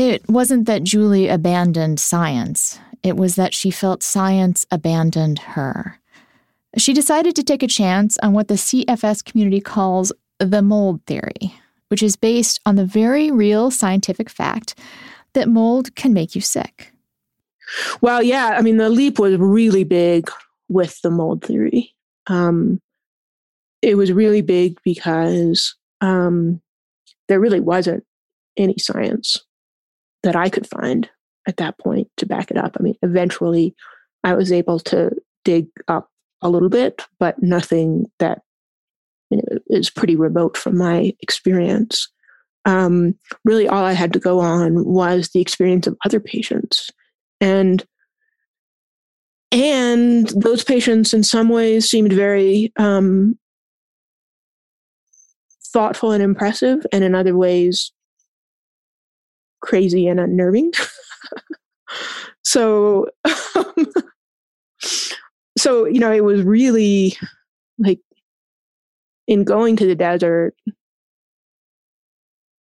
it 0.00 0.26
wasn't 0.30 0.64
that 0.64 0.82
Julie 0.82 1.28
abandoned 1.28 2.00
science, 2.00 2.80
it 3.02 3.18
was 3.18 3.34
that 3.34 3.52
she 3.52 3.70
felt 3.70 4.02
science 4.02 4.64
abandoned 4.70 5.40
her. 5.40 6.00
She 6.78 6.94
decided 6.94 7.36
to 7.36 7.42
take 7.42 7.62
a 7.62 7.68
chance 7.68 8.16
on 8.22 8.32
what 8.32 8.48
the 8.48 8.54
CFS 8.54 9.22
community 9.22 9.60
calls 9.60 10.10
the 10.38 10.62
mold 10.62 11.04
theory, 11.04 11.54
which 11.88 12.02
is 12.02 12.16
based 12.16 12.60
on 12.64 12.76
the 12.76 12.84
very 12.86 13.30
real 13.30 13.70
scientific 13.70 14.30
fact 14.30 14.74
that 15.34 15.50
mold 15.50 15.94
can 15.96 16.14
make 16.14 16.34
you 16.34 16.40
sick. 16.40 16.94
Well, 18.00 18.22
yeah, 18.22 18.56
I 18.56 18.62
mean, 18.62 18.78
the 18.78 18.88
leap 18.88 19.18
was 19.18 19.36
really 19.36 19.84
big 19.84 20.30
with 20.70 20.98
the 21.02 21.10
mold 21.10 21.44
theory. 21.44 21.94
Um, 22.26 22.80
it 23.82 23.96
was 23.96 24.12
really 24.12 24.40
big 24.40 24.78
because 24.82 25.74
um, 26.00 26.62
there 27.28 27.38
really 27.38 27.60
wasn't 27.60 28.06
any 28.56 28.78
science 28.78 29.44
that 30.22 30.36
I 30.36 30.48
could 30.48 30.66
find 30.66 31.08
at 31.46 31.56
that 31.58 31.78
point 31.78 32.08
to 32.18 32.26
back 32.26 32.50
it 32.50 32.56
up. 32.56 32.76
I 32.78 32.82
mean, 32.82 32.96
eventually 33.02 33.74
I 34.24 34.34
was 34.34 34.52
able 34.52 34.78
to 34.80 35.10
dig 35.44 35.66
up 35.88 36.08
a 36.42 36.48
little 36.48 36.68
bit, 36.68 37.02
but 37.18 37.42
nothing 37.42 38.06
that 38.18 38.42
you 39.30 39.38
know, 39.38 39.58
is 39.68 39.90
pretty 39.90 40.16
remote 40.16 40.56
from 40.56 40.76
my 40.76 41.12
experience. 41.20 42.08
Um, 42.64 43.14
really, 43.44 43.68
all 43.68 43.84
I 43.84 43.92
had 43.92 44.12
to 44.12 44.18
go 44.18 44.38
on 44.40 44.84
was 44.84 45.30
the 45.30 45.40
experience 45.40 45.86
of 45.86 45.96
other 46.04 46.20
patients, 46.20 46.90
and 47.40 47.84
and 49.50 50.28
those 50.28 50.62
patients, 50.62 51.14
in 51.14 51.22
some 51.22 51.48
ways, 51.48 51.88
seemed 51.88 52.12
very 52.12 52.70
um, 52.76 53.38
thoughtful 55.72 56.12
and 56.12 56.22
impressive, 56.22 56.84
and 56.92 57.02
in 57.02 57.14
other 57.14 57.34
ways, 57.34 57.92
crazy 59.60 60.06
and 60.06 60.20
unnerving. 60.20 60.72
so, 62.44 63.06
um, 63.54 63.86
so 65.58 65.84
you 65.86 66.00
know, 66.00 66.12
it 66.12 66.24
was 66.24 66.42
really 66.42 67.16
like 67.78 68.00
in 69.26 69.44
going 69.44 69.76
to 69.76 69.86
the 69.86 69.94
desert. 69.94 70.54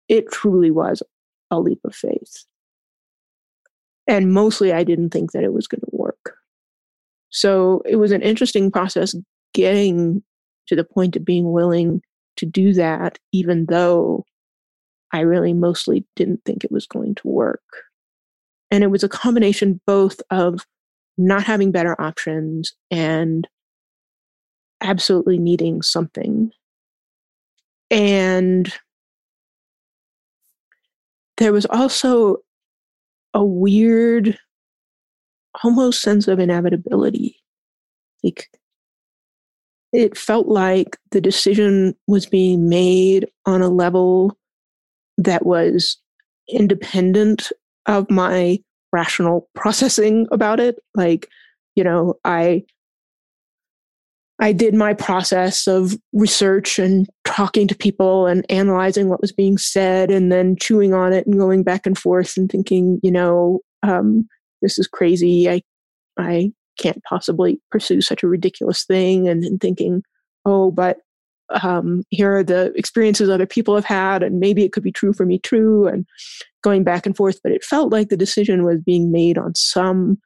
It 0.07 0.31
truly 0.31 0.71
was 0.71 1.03
a 1.51 1.59
leap 1.59 1.79
of 1.83 1.95
faith. 1.95 2.45
And 4.07 4.33
mostly, 4.33 4.73
I 4.73 4.83
didn't 4.83 5.11
think 5.11 5.33
that 5.33 5.43
it 5.43 5.53
was 5.53 5.67
going 5.67 5.81
to 5.81 5.89
work. 5.91 6.35
So 7.29 7.83
it 7.85 7.97
was 7.97 8.11
an 8.11 8.23
interesting 8.23 8.71
process 8.71 9.15
getting 9.53 10.23
to 10.67 10.75
the 10.75 10.83
point 10.83 11.15
of 11.15 11.25
being 11.25 11.51
willing 11.51 12.01
to 12.37 12.45
do 12.45 12.73
that, 12.73 13.19
even 13.31 13.65
though 13.67 14.25
I 15.11 15.21
really 15.21 15.53
mostly 15.53 16.05
didn't 16.15 16.41
think 16.45 16.63
it 16.63 16.71
was 16.71 16.85
going 16.85 17.15
to 17.15 17.27
work. 17.27 17.63
And 18.71 18.83
it 18.83 18.87
was 18.87 19.03
a 19.03 19.09
combination 19.09 19.81
both 19.87 20.21
of 20.29 20.65
not 21.17 21.43
having 21.43 21.71
better 21.71 21.99
options 21.99 22.73
and 22.91 23.47
absolutely 24.81 25.37
needing 25.37 25.81
something. 25.81 26.51
And 27.91 28.71
there 31.37 31.51
was 31.51 31.65
also 31.65 32.37
a 33.33 33.43
weird, 33.43 34.37
almost 35.63 36.01
sense 36.01 36.27
of 36.27 36.39
inevitability. 36.39 37.37
Like, 38.23 38.49
it 39.91 40.17
felt 40.17 40.47
like 40.47 40.97
the 41.11 41.21
decision 41.21 41.95
was 42.07 42.25
being 42.25 42.69
made 42.69 43.27
on 43.45 43.61
a 43.61 43.69
level 43.69 44.37
that 45.23 45.45
was 45.45 45.97
independent 46.49 47.51
of 47.85 48.09
my 48.09 48.57
rational 48.91 49.47
processing 49.55 50.27
about 50.31 50.59
it. 50.59 50.77
Like 50.95 51.29
you 51.79 51.83
know 51.85 52.15
i 52.25 52.61
i 54.41 54.51
did 54.51 54.73
my 54.73 54.93
process 54.93 55.65
of 55.65 55.97
research 56.11 56.77
and 56.77 57.07
talking 57.23 57.69
to 57.69 57.75
people 57.75 58.27
and 58.27 58.45
analyzing 58.49 59.07
what 59.07 59.21
was 59.21 59.31
being 59.31 59.57
said 59.57 60.11
and 60.11 60.29
then 60.29 60.57
chewing 60.57 60.93
on 60.93 61.13
it 61.13 61.25
and 61.25 61.39
going 61.39 61.63
back 61.63 61.85
and 61.85 61.97
forth 61.97 62.35
and 62.35 62.51
thinking 62.51 62.99
you 63.01 63.11
know 63.11 63.61
um, 63.81 64.27
this 64.61 64.77
is 64.77 64.87
crazy. 64.87 65.49
I 65.49 65.61
i 66.17 66.51
can't 66.77 67.01
possibly 67.03 67.61
pursue 67.71 68.01
such 68.01 68.23
a 68.23 68.27
ridiculous 68.27 68.83
thing 68.83 69.27
and, 69.29 69.43
and 69.43 69.61
thinking 69.61 70.03
oh 70.45 70.71
but 70.71 70.97
um, 71.63 72.03
here 72.09 72.37
are 72.37 72.43
the 72.43 72.73
experiences 72.75 73.29
other 73.29 73.45
people 73.45 73.75
have 73.75 73.85
had, 73.85 74.23
and 74.23 74.39
maybe 74.39 74.63
it 74.63 74.71
could 74.71 74.83
be 74.83 74.91
true 74.91 75.13
for 75.13 75.25
me 75.25 75.39
too, 75.39 75.87
and 75.87 76.05
going 76.63 76.83
back 76.83 77.05
and 77.05 77.15
forth. 77.15 77.39
But 77.43 77.51
it 77.51 77.63
felt 77.63 77.91
like 77.91 78.09
the 78.09 78.17
decision 78.17 78.63
was 78.63 78.79
being 78.79 79.11
made 79.11 79.37
on 79.37 79.55
some 79.55 80.19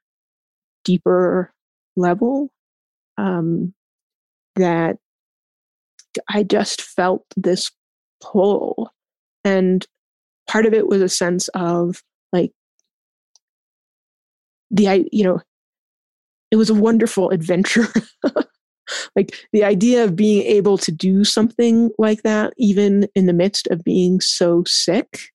deeper 0.84 1.54
level 1.96 2.50
um, 3.18 3.74
that 4.56 4.98
I 6.30 6.44
just 6.44 6.82
felt 6.82 7.26
this 7.38 7.72
pull. 8.22 8.92
And 9.44 9.86
part 10.48 10.66
of 10.66 10.74
it 10.74 10.88
was 10.88 11.02
a 11.02 11.10
sense 11.10 11.48
of 11.50 12.02
like, 12.32 12.52
the, 14.72 15.08
you 15.12 15.24
know, 15.24 15.42
it 16.52 16.56
was 16.56 16.70
a 16.70 16.76
wonderful 16.76 17.30
adventure 17.32 17.88
like 19.16 19.36
the 19.52 19.64
idea 19.64 20.04
of 20.04 20.16
being 20.16 20.44
able 20.44 20.78
to 20.78 20.92
do 20.92 21.24
something 21.24 21.90
like 21.98 22.24
that 22.24 22.54
even 22.58 23.08
in 23.16 23.26
the 23.26 23.34
midst 23.34 23.68
of 23.68 23.84
being 23.84 24.20
so 24.20 24.64
sick 24.66 25.32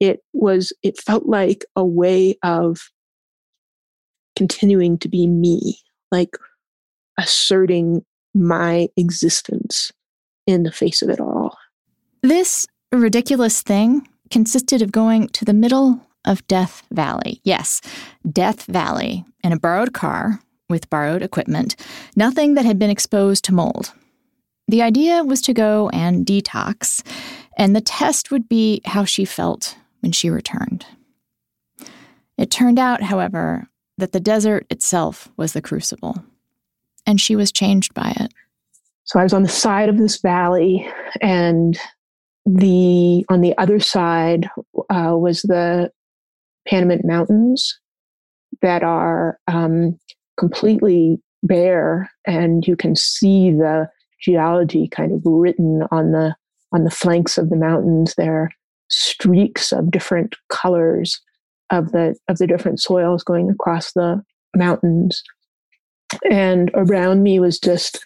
it 0.00 0.20
was 0.32 0.72
it 0.82 1.00
felt 1.00 1.26
like 1.26 1.64
a 1.74 1.84
way 1.84 2.36
of 2.42 2.90
continuing 4.34 4.98
to 4.98 5.08
be 5.08 5.26
me 5.26 5.78
like 6.10 6.36
asserting 7.18 8.04
my 8.34 8.88
existence 8.96 9.92
in 10.46 10.62
the 10.62 10.72
face 10.72 11.02
of 11.02 11.08
it 11.08 11.20
all 11.20 11.56
this 12.22 12.66
ridiculous 12.92 13.62
thing 13.62 14.06
consisted 14.30 14.82
of 14.82 14.92
going 14.92 15.28
to 15.28 15.44
the 15.44 15.54
middle 15.54 16.00
of 16.26 16.46
Death 16.48 16.82
Valley. 16.90 17.40
Yes, 17.44 17.80
Death 18.30 18.64
Valley 18.64 19.24
in 19.42 19.52
a 19.52 19.58
borrowed 19.58 19.94
car 19.94 20.40
with 20.68 20.90
borrowed 20.90 21.22
equipment, 21.22 21.76
nothing 22.16 22.54
that 22.54 22.64
had 22.64 22.78
been 22.78 22.90
exposed 22.90 23.44
to 23.44 23.54
mold. 23.54 23.92
The 24.68 24.82
idea 24.82 25.22
was 25.22 25.40
to 25.42 25.54
go 25.54 25.88
and 25.90 26.26
detox, 26.26 27.06
and 27.56 27.74
the 27.74 27.80
test 27.80 28.30
would 28.30 28.48
be 28.48 28.80
how 28.84 29.04
she 29.04 29.24
felt 29.24 29.76
when 30.00 30.12
she 30.12 30.28
returned. 30.28 30.84
It 32.36 32.50
turned 32.50 32.78
out, 32.78 33.02
however, 33.02 33.68
that 33.98 34.12
the 34.12 34.20
desert 34.20 34.66
itself 34.70 35.28
was 35.36 35.52
the 35.52 35.62
crucible, 35.62 36.22
and 37.06 37.20
she 37.20 37.36
was 37.36 37.52
changed 37.52 37.94
by 37.94 38.14
it. 38.20 38.32
So 39.04 39.20
I 39.20 39.22
was 39.22 39.32
on 39.32 39.44
the 39.44 39.48
side 39.48 39.88
of 39.88 39.98
this 39.98 40.20
valley, 40.20 40.90
and 41.22 41.78
the 42.44 43.24
on 43.28 43.40
the 43.40 43.56
other 43.56 43.80
side 43.80 44.48
uh, 44.90 45.16
was 45.16 45.42
the 45.42 45.90
Panamint 46.68 47.04
Mountains 47.04 47.78
that 48.62 48.82
are 48.82 49.38
um, 49.46 49.98
completely 50.38 51.18
bare 51.42 52.10
and 52.26 52.66
you 52.66 52.76
can 52.76 52.96
see 52.96 53.50
the 53.50 53.88
geology 54.20 54.88
kind 54.88 55.12
of 55.12 55.20
written 55.24 55.82
on 55.90 56.12
the 56.12 56.34
on 56.72 56.84
the 56.84 56.90
flanks 56.90 57.38
of 57.38 57.50
the 57.50 57.56
mountains 57.56 58.14
there 58.16 58.42
are 58.42 58.50
streaks 58.88 59.72
of 59.72 59.90
different 59.90 60.34
colors 60.48 61.20
of 61.70 61.92
the 61.92 62.16
of 62.28 62.38
the 62.38 62.46
different 62.46 62.80
soils 62.80 63.22
going 63.22 63.50
across 63.50 63.92
the 63.92 64.22
mountains 64.56 65.22
and 66.30 66.70
around 66.74 67.22
me 67.22 67.38
was 67.38 67.58
just 67.58 68.04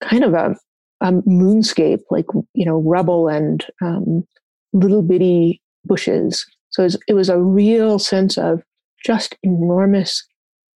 kind 0.00 0.24
of 0.24 0.34
a 0.34 0.54
a 1.00 1.12
moonscape, 1.12 2.02
like 2.10 2.26
you 2.54 2.64
know, 2.64 2.82
rubble 2.82 3.28
and 3.28 3.66
um, 3.82 4.24
little 4.72 5.02
bitty 5.02 5.60
bushes. 5.84 6.46
So 6.70 6.82
it 6.82 6.86
was, 6.86 6.96
it 7.08 7.14
was 7.14 7.28
a 7.28 7.40
real 7.40 7.98
sense 7.98 8.38
of 8.38 8.62
just 9.04 9.34
enormous 9.42 10.22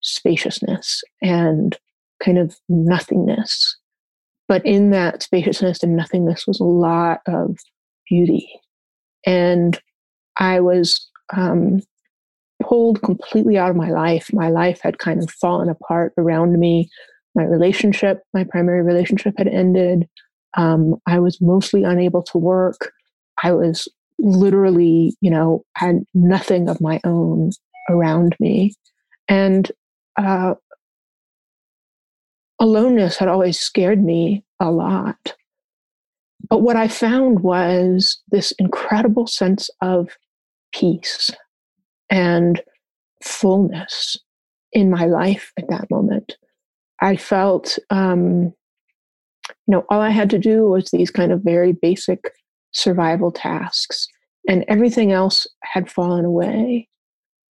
spaciousness 0.03 1.03
and 1.21 1.77
kind 2.23 2.39
of 2.39 2.57
nothingness. 2.69 3.77
But 4.49 4.65
in 4.67 4.91
that 4.91 5.23
spaciousness 5.23 5.83
and 5.83 5.97
nothingness 5.97 6.47
was 6.47 6.61
a 6.61 6.65
lot 6.65 7.21
of 7.27 7.57
beauty. 8.09 8.49
And 9.25 9.81
I 10.37 10.61
was 10.61 11.09
um, 11.35 11.81
pulled 12.63 13.03
completely 13.03 13.57
out 13.59 13.71
of 13.71 13.77
my 13.77 13.91
life. 13.91 14.33
My 14.33 14.51
life 14.51 14.81
had 14.83 14.99
kind 14.99 15.23
of 15.23 15.31
fallen 15.31 15.69
apart 15.69 16.13
around 16.19 16.59
me. 16.59 16.89
My 17.35 17.45
relationship, 17.45 18.23
my 18.35 18.45
primary 18.45 18.83
relationship 18.83 19.35
had 19.39 19.49
ended. 19.49 20.07
Um, 20.57 20.97
I 21.07 21.19
was 21.19 21.41
mostly 21.41 21.85
unable 21.85 22.23
to 22.25 22.39
work. 22.39 22.93
I 23.43 23.53
was 23.53 23.89
literally, 24.19 25.15
you 25.21 25.31
know, 25.31 25.65
had 25.77 26.05
nothing 26.15 26.69
of 26.69 26.81
my 26.81 27.01
own 27.05 27.51
around 27.89 28.37
me. 28.39 28.75
And 29.29 29.71
uh, 30.17 30.55
aloneness 32.61 33.17
had 33.17 33.29
always 33.29 33.59
scared 33.59 34.03
me 34.03 34.45
a 34.61 34.71
lot. 34.71 35.35
But 36.49 36.63
what 36.63 36.77
I 36.77 36.89
found 36.89 37.41
was 37.41 38.21
this 38.31 38.53
incredible 38.53 39.27
sense 39.27 39.71
of 39.81 40.11
peace 40.75 41.31
and 42.11 42.61
fullness 43.23 44.17
in 44.73 44.91
my 44.91 45.07
life 45.07 45.53
at 45.59 45.69
that 45.69 45.91
moment. 45.91 46.37
I 47.01 47.17
felt, 47.17 47.79
um, 47.91 48.53
you 49.47 49.69
know, 49.69 49.85
all 49.89 50.01
I 50.01 50.11
had 50.11 50.31
to 50.31 50.39
do 50.39 50.69
was 50.69 50.91
these 50.91 51.11
kind 51.11 51.33
of 51.33 51.43
very 51.43 51.73
basic 51.73 52.33
survival 52.73 53.33
tasks, 53.33 54.07
and 54.49 54.65
everything 54.69 55.13
else 55.13 55.47
had 55.63 55.91
fallen 55.91 56.25
away. 56.25 56.89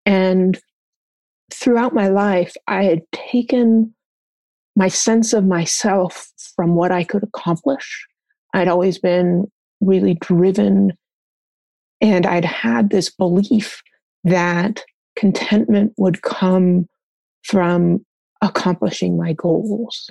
And 0.06 0.60
throughout 1.53 1.93
my 1.93 2.07
life, 2.07 2.55
I 2.67 2.83
had 2.83 3.01
taken 3.11 3.93
my 4.75 4.87
sense 4.87 5.33
of 5.33 5.45
myself 5.45 6.31
from 6.55 6.75
what 6.75 6.91
I 6.91 7.03
could 7.03 7.23
accomplish. 7.23 8.07
I'd 8.53 8.67
always 8.67 8.97
been 8.97 9.49
really 9.81 10.15
driven, 10.15 10.93
and 11.99 12.25
I'd 12.25 12.45
had 12.45 12.89
this 12.89 13.09
belief 13.09 13.81
that 14.23 14.83
contentment 15.17 15.93
would 15.97 16.21
come 16.21 16.87
from 17.43 18.05
accomplishing 18.41 19.17
my 19.17 19.33
goals. 19.33 20.09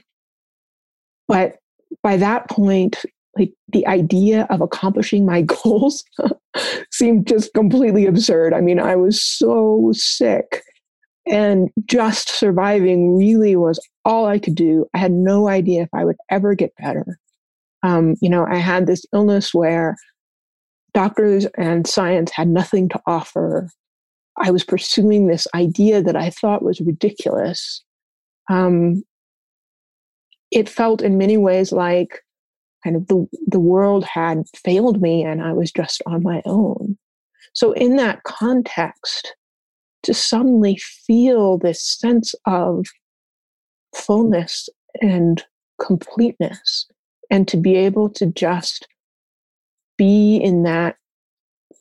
But 1.26 1.56
by 2.02 2.16
that 2.16 2.48
point, 2.48 3.04
like 3.36 3.52
the 3.68 3.86
idea 3.86 4.46
of 4.50 4.60
accomplishing 4.60 5.24
my 5.24 5.42
goals 5.64 6.04
seemed 6.90 7.26
just 7.26 7.52
completely 7.54 8.06
absurd. 8.06 8.52
I 8.52 8.60
mean, 8.60 8.80
I 8.80 8.96
was 8.96 9.22
so 9.22 9.90
sick 9.94 10.62
and 11.30 11.70
just 11.86 12.28
surviving 12.28 13.16
really 13.16 13.54
was 13.54 13.80
all 14.04 14.26
I 14.26 14.38
could 14.38 14.56
do. 14.56 14.86
I 14.94 14.98
had 14.98 15.12
no 15.12 15.48
idea 15.48 15.82
if 15.82 15.88
I 15.94 16.04
would 16.04 16.16
ever 16.28 16.54
get 16.54 16.74
better. 16.76 17.18
Um, 17.82 18.16
you 18.20 18.28
know, 18.28 18.44
I 18.50 18.56
had 18.56 18.86
this 18.86 19.06
illness 19.14 19.54
where 19.54 19.96
doctors 20.92 21.46
and 21.56 21.86
science 21.86 22.32
had 22.32 22.48
nothing 22.48 22.88
to 22.90 23.00
offer. 23.06 23.70
I 24.36 24.50
was 24.50 24.64
pursuing 24.64 25.26
this 25.28 25.46
idea 25.54 26.02
that 26.02 26.16
I 26.16 26.30
thought 26.30 26.64
was 26.64 26.80
ridiculous. 26.80 27.82
Um, 28.50 29.04
it 30.50 30.68
felt 30.68 31.00
in 31.00 31.16
many 31.16 31.36
ways 31.36 31.70
like 31.70 32.20
kind 32.82 32.96
of 32.96 33.06
the, 33.06 33.26
the 33.46 33.60
world 33.60 34.04
had 34.04 34.44
failed 34.64 35.00
me 35.00 35.22
and 35.22 35.42
I 35.42 35.52
was 35.52 35.70
just 35.70 36.02
on 36.06 36.24
my 36.24 36.42
own. 36.44 36.98
So, 37.52 37.72
in 37.72 37.96
that 37.96 38.22
context, 38.24 39.34
to 40.02 40.14
suddenly 40.14 40.76
feel 40.76 41.58
this 41.58 41.82
sense 41.82 42.34
of 42.46 42.86
fullness 43.94 44.68
and 45.00 45.44
completeness, 45.80 46.86
and 47.30 47.46
to 47.48 47.56
be 47.56 47.74
able 47.76 48.08
to 48.10 48.26
just 48.26 48.86
be 49.96 50.36
in 50.36 50.62
that 50.62 50.96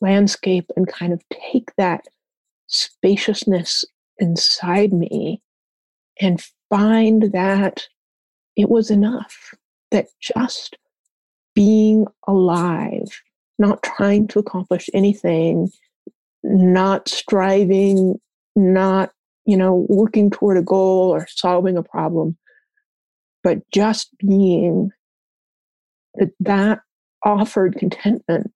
landscape 0.00 0.70
and 0.76 0.88
kind 0.88 1.12
of 1.12 1.22
take 1.30 1.74
that 1.76 2.04
spaciousness 2.66 3.84
inside 4.18 4.92
me 4.92 5.42
and 6.20 6.44
find 6.68 7.32
that 7.32 7.86
it 8.56 8.68
was 8.68 8.90
enough, 8.90 9.54
that 9.90 10.08
just 10.20 10.76
being 11.54 12.06
alive, 12.28 13.22
not 13.58 13.82
trying 13.82 14.28
to 14.28 14.38
accomplish 14.38 14.88
anything, 14.94 15.70
not 16.42 17.08
striving, 17.08 18.20
not, 18.56 19.10
you 19.46 19.56
know, 19.56 19.86
working 19.88 20.30
toward 20.30 20.56
a 20.56 20.62
goal 20.62 21.10
or 21.10 21.26
solving 21.28 21.76
a 21.76 21.82
problem, 21.82 22.36
but 23.42 23.58
just 23.72 24.10
being 24.18 24.90
that 26.14 26.30
that 26.40 26.80
offered 27.24 27.76
contentment. 27.76 28.52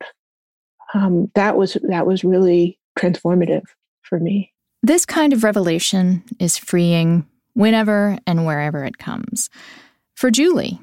Um, 0.94 1.30
that 1.34 1.56
was 1.56 1.76
that 1.88 2.06
was 2.06 2.24
really 2.24 2.78
transformative 2.98 3.64
for 4.02 4.20
me. 4.20 4.52
This 4.82 5.06
kind 5.06 5.32
of 5.32 5.44
revelation 5.44 6.22
is 6.38 6.58
freeing 6.58 7.26
whenever 7.54 8.18
and 8.26 8.46
wherever 8.46 8.84
it 8.84 8.98
comes. 8.98 9.48
For 10.14 10.30
Julie, 10.30 10.78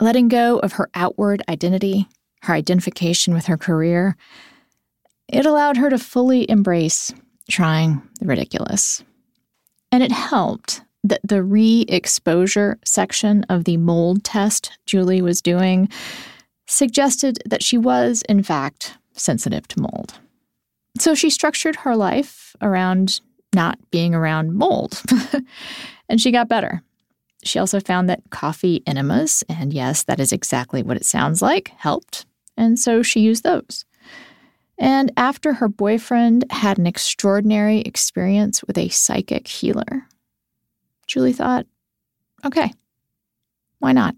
letting 0.00 0.28
go 0.28 0.58
of 0.58 0.72
her 0.72 0.90
outward 0.94 1.42
identity, 1.48 2.06
her 2.42 2.54
identification 2.54 3.34
with 3.34 3.46
her 3.46 3.56
career, 3.56 4.16
it 5.28 5.46
allowed 5.46 5.76
her 5.76 5.90
to 5.90 5.98
fully 5.98 6.48
embrace 6.50 7.12
trying 7.50 8.02
the 8.20 8.26
ridiculous. 8.26 9.02
And 9.90 10.02
it 10.02 10.12
helped 10.12 10.82
that 11.04 11.20
the 11.24 11.42
re 11.42 11.86
exposure 11.88 12.78
section 12.84 13.44
of 13.48 13.64
the 13.64 13.76
mold 13.76 14.24
test 14.24 14.78
Julie 14.86 15.22
was 15.22 15.40
doing 15.40 15.88
suggested 16.66 17.38
that 17.46 17.62
she 17.62 17.78
was, 17.78 18.22
in 18.28 18.42
fact, 18.42 18.98
sensitive 19.14 19.66
to 19.68 19.80
mold. 19.80 20.18
So 20.98 21.14
she 21.14 21.30
structured 21.30 21.76
her 21.76 21.96
life 21.96 22.54
around 22.60 23.20
not 23.54 23.78
being 23.90 24.14
around 24.14 24.54
mold, 24.54 25.02
and 26.08 26.20
she 26.20 26.30
got 26.30 26.48
better. 26.48 26.82
She 27.44 27.58
also 27.58 27.80
found 27.80 28.10
that 28.10 28.22
coffee 28.30 28.82
enemas, 28.86 29.42
and 29.48 29.72
yes, 29.72 30.02
that 30.04 30.20
is 30.20 30.32
exactly 30.32 30.82
what 30.82 30.96
it 30.96 31.06
sounds 31.06 31.40
like, 31.40 31.68
helped, 31.78 32.26
and 32.56 32.78
so 32.78 33.02
she 33.02 33.20
used 33.20 33.44
those. 33.44 33.86
And 34.78 35.12
after 35.16 35.52
her 35.52 35.68
boyfriend 35.68 36.44
had 36.50 36.78
an 36.78 36.86
extraordinary 36.86 37.80
experience 37.80 38.62
with 38.62 38.78
a 38.78 38.88
psychic 38.88 39.48
healer, 39.48 40.06
Julie 41.06 41.32
thought, 41.32 41.66
okay, 42.44 42.70
why 43.80 43.92
not? 43.92 44.14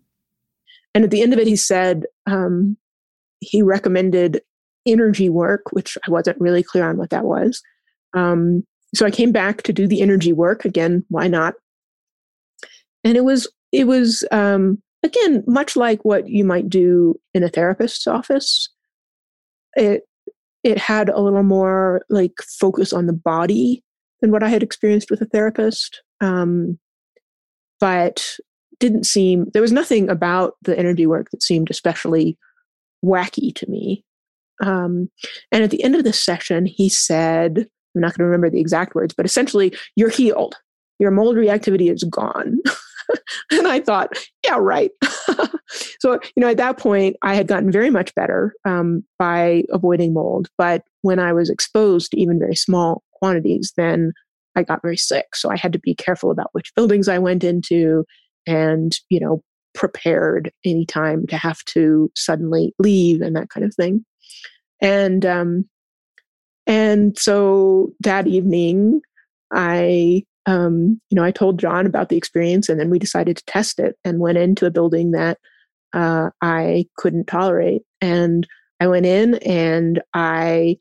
And 0.95 1.05
at 1.05 1.11
the 1.11 1.23
end 1.23 1.33
of 1.33 1.39
it, 1.39 1.47
he 1.47 1.57
said 1.57 2.05
um, 2.27 2.77
he 3.41 3.63
recommended 3.63 4.43
energy 4.87 5.29
work, 5.29 5.73
which 5.73 5.97
I 6.07 6.11
wasn't 6.11 6.41
really 6.41 6.63
clear 6.63 6.89
on 6.89 6.97
what 6.97 7.11
that 7.11 7.25
was. 7.25 7.63
Um, 8.15 8.65
so 8.95 9.07
I 9.07 9.11
came 9.11 9.33
back 9.33 9.63
to 9.63 9.73
do 9.73 9.87
the 9.87 10.03
energy 10.03 10.33
work 10.33 10.65
again. 10.65 11.05
Why 11.09 11.29
not? 11.29 11.55
And 13.05 13.17
it 13.17 13.25
was 13.25 13.49
it 13.73 13.87
was 13.87 14.25
um, 14.33 14.83
again 15.03 15.45
much 15.47 15.77
like 15.77 16.05
what 16.05 16.29
you 16.29 16.45
might 16.45 16.69
do 16.69 17.19
in 17.35 17.43
a 17.43 17.49
therapist's 17.49 18.07
office. 18.07 18.69
It 19.75 20.03
it 20.63 20.79
had 20.79 21.09
a 21.09 21.21
little 21.21 21.43
more 21.43 22.03
like 22.09 22.35
focus 22.59 22.93
on 22.93 23.07
the 23.07 23.13
body 23.13 23.83
than 24.21 24.31
what 24.31 24.43
I 24.43 24.49
had 24.49 24.63
experienced 24.63 25.11
with 25.11 25.21
a 25.23 25.27
therapist. 25.27 26.03
Um, 26.21 26.79
but 27.79 28.37
didn't 28.79 29.05
seem 29.05 29.47
there 29.53 29.63
was 29.63 29.73
nothing 29.73 30.09
about 30.09 30.55
the 30.63 30.79
energy 30.79 31.07
work 31.07 31.31
that 31.31 31.43
seemed 31.43 31.71
especially 31.71 32.37
wacky 33.05 33.55
to 33.55 33.71
me. 33.71 34.05
Um, 34.63 35.11
and 35.53 35.65
at 35.65 35.71
the 35.71 35.83
end 35.83 35.95
of 35.95 36.05
the 36.05 36.13
session, 36.13 36.67
he 36.67 36.89
said, 36.89 37.67
I'm 37.95 38.01
not 38.01 38.17
going 38.17 38.19
to 38.19 38.25
remember 38.25 38.51
the 38.51 38.61
exact 38.61 38.95
words, 38.95 39.15
but 39.15 39.27
essentially, 39.27 39.75
you're 39.97 40.11
healed. 40.11 40.57
Your 40.99 41.11
mold 41.11 41.37
reactivity 41.37 41.91
is 41.91 42.05
gone. 42.05 42.59
and 43.51 43.67
I 43.67 43.81
thought, 43.81 44.11
yeah, 44.45 44.57
right. 44.59 44.91
so, 45.99 46.19
you 46.35 46.41
know, 46.41 46.49
at 46.49 46.57
that 46.57 46.79
point, 46.79 47.17
I 47.23 47.35
had 47.35 47.47
gotten 47.47 47.71
very 47.71 47.91
much 47.91 48.15
better 48.15 48.55
um, 48.65 49.05
by 49.19 49.65
avoiding 49.71 50.13
mold. 50.13 50.49
But 50.59 50.83
when 51.03 51.19
I 51.19 51.33
was 51.33 51.51
exposed 51.51 52.11
to 52.11 52.21
even 52.21 52.39
very 52.39 52.57
small 52.57 53.03
quantities, 53.15 53.73
then 53.77 54.13
I 54.57 54.63
got 54.63 54.83
very 54.83 54.97
sick. 54.97 55.35
So 55.35 55.51
I 55.51 55.57
had 55.57 55.73
to 55.73 55.79
be 55.79 55.95
careful 55.95 56.31
about 56.31 56.51
which 56.53 56.75
buildings 56.75 57.09
I 57.09 57.19
went 57.19 57.45
into 57.45 58.05
and, 58.47 58.97
you 59.09 59.21
know, 59.21 59.43
prepared 59.75 60.51
anytime 60.65 61.27
to 61.29 61.37
have 61.37 61.65
to 61.65 62.11
suddenly 62.17 62.75
leave 62.79 63.21
and 63.21 63.37
that 63.37 63.51
kind 63.51 63.65
of 63.65 63.75
thing. 63.75 64.05
And 64.81 65.25
um, 65.27 65.69
and 66.67 67.19
so 67.19 67.93
that 68.01 68.27
evening, 68.27 69.03
I 69.53 70.25
um, 70.47 71.01
you 71.11 71.17
know 71.17 71.25
I 71.25 71.31
told 71.31 71.59
John 71.59 71.87
about 71.87 72.09
the 72.09 72.17
experience, 72.17 72.69
and 72.69 72.81
then 72.81 72.91
we 72.91 72.99
decided 72.99 73.37
to 73.37 73.45
test 73.47 73.79
it 73.79 73.97
and 74.05 74.21
went 74.21 74.39
into 74.39 74.67
a 74.67 74.71
building 74.71 75.11
that 75.13 75.39
uh, 75.93 76.31
I 76.41 76.87
couldn't 76.97 77.27
tolerate. 77.27 77.83
And 78.01 78.47
I 78.81 78.87
went 78.87 79.07
in 79.07 79.35
and 79.37 80.01
I 80.15 80.79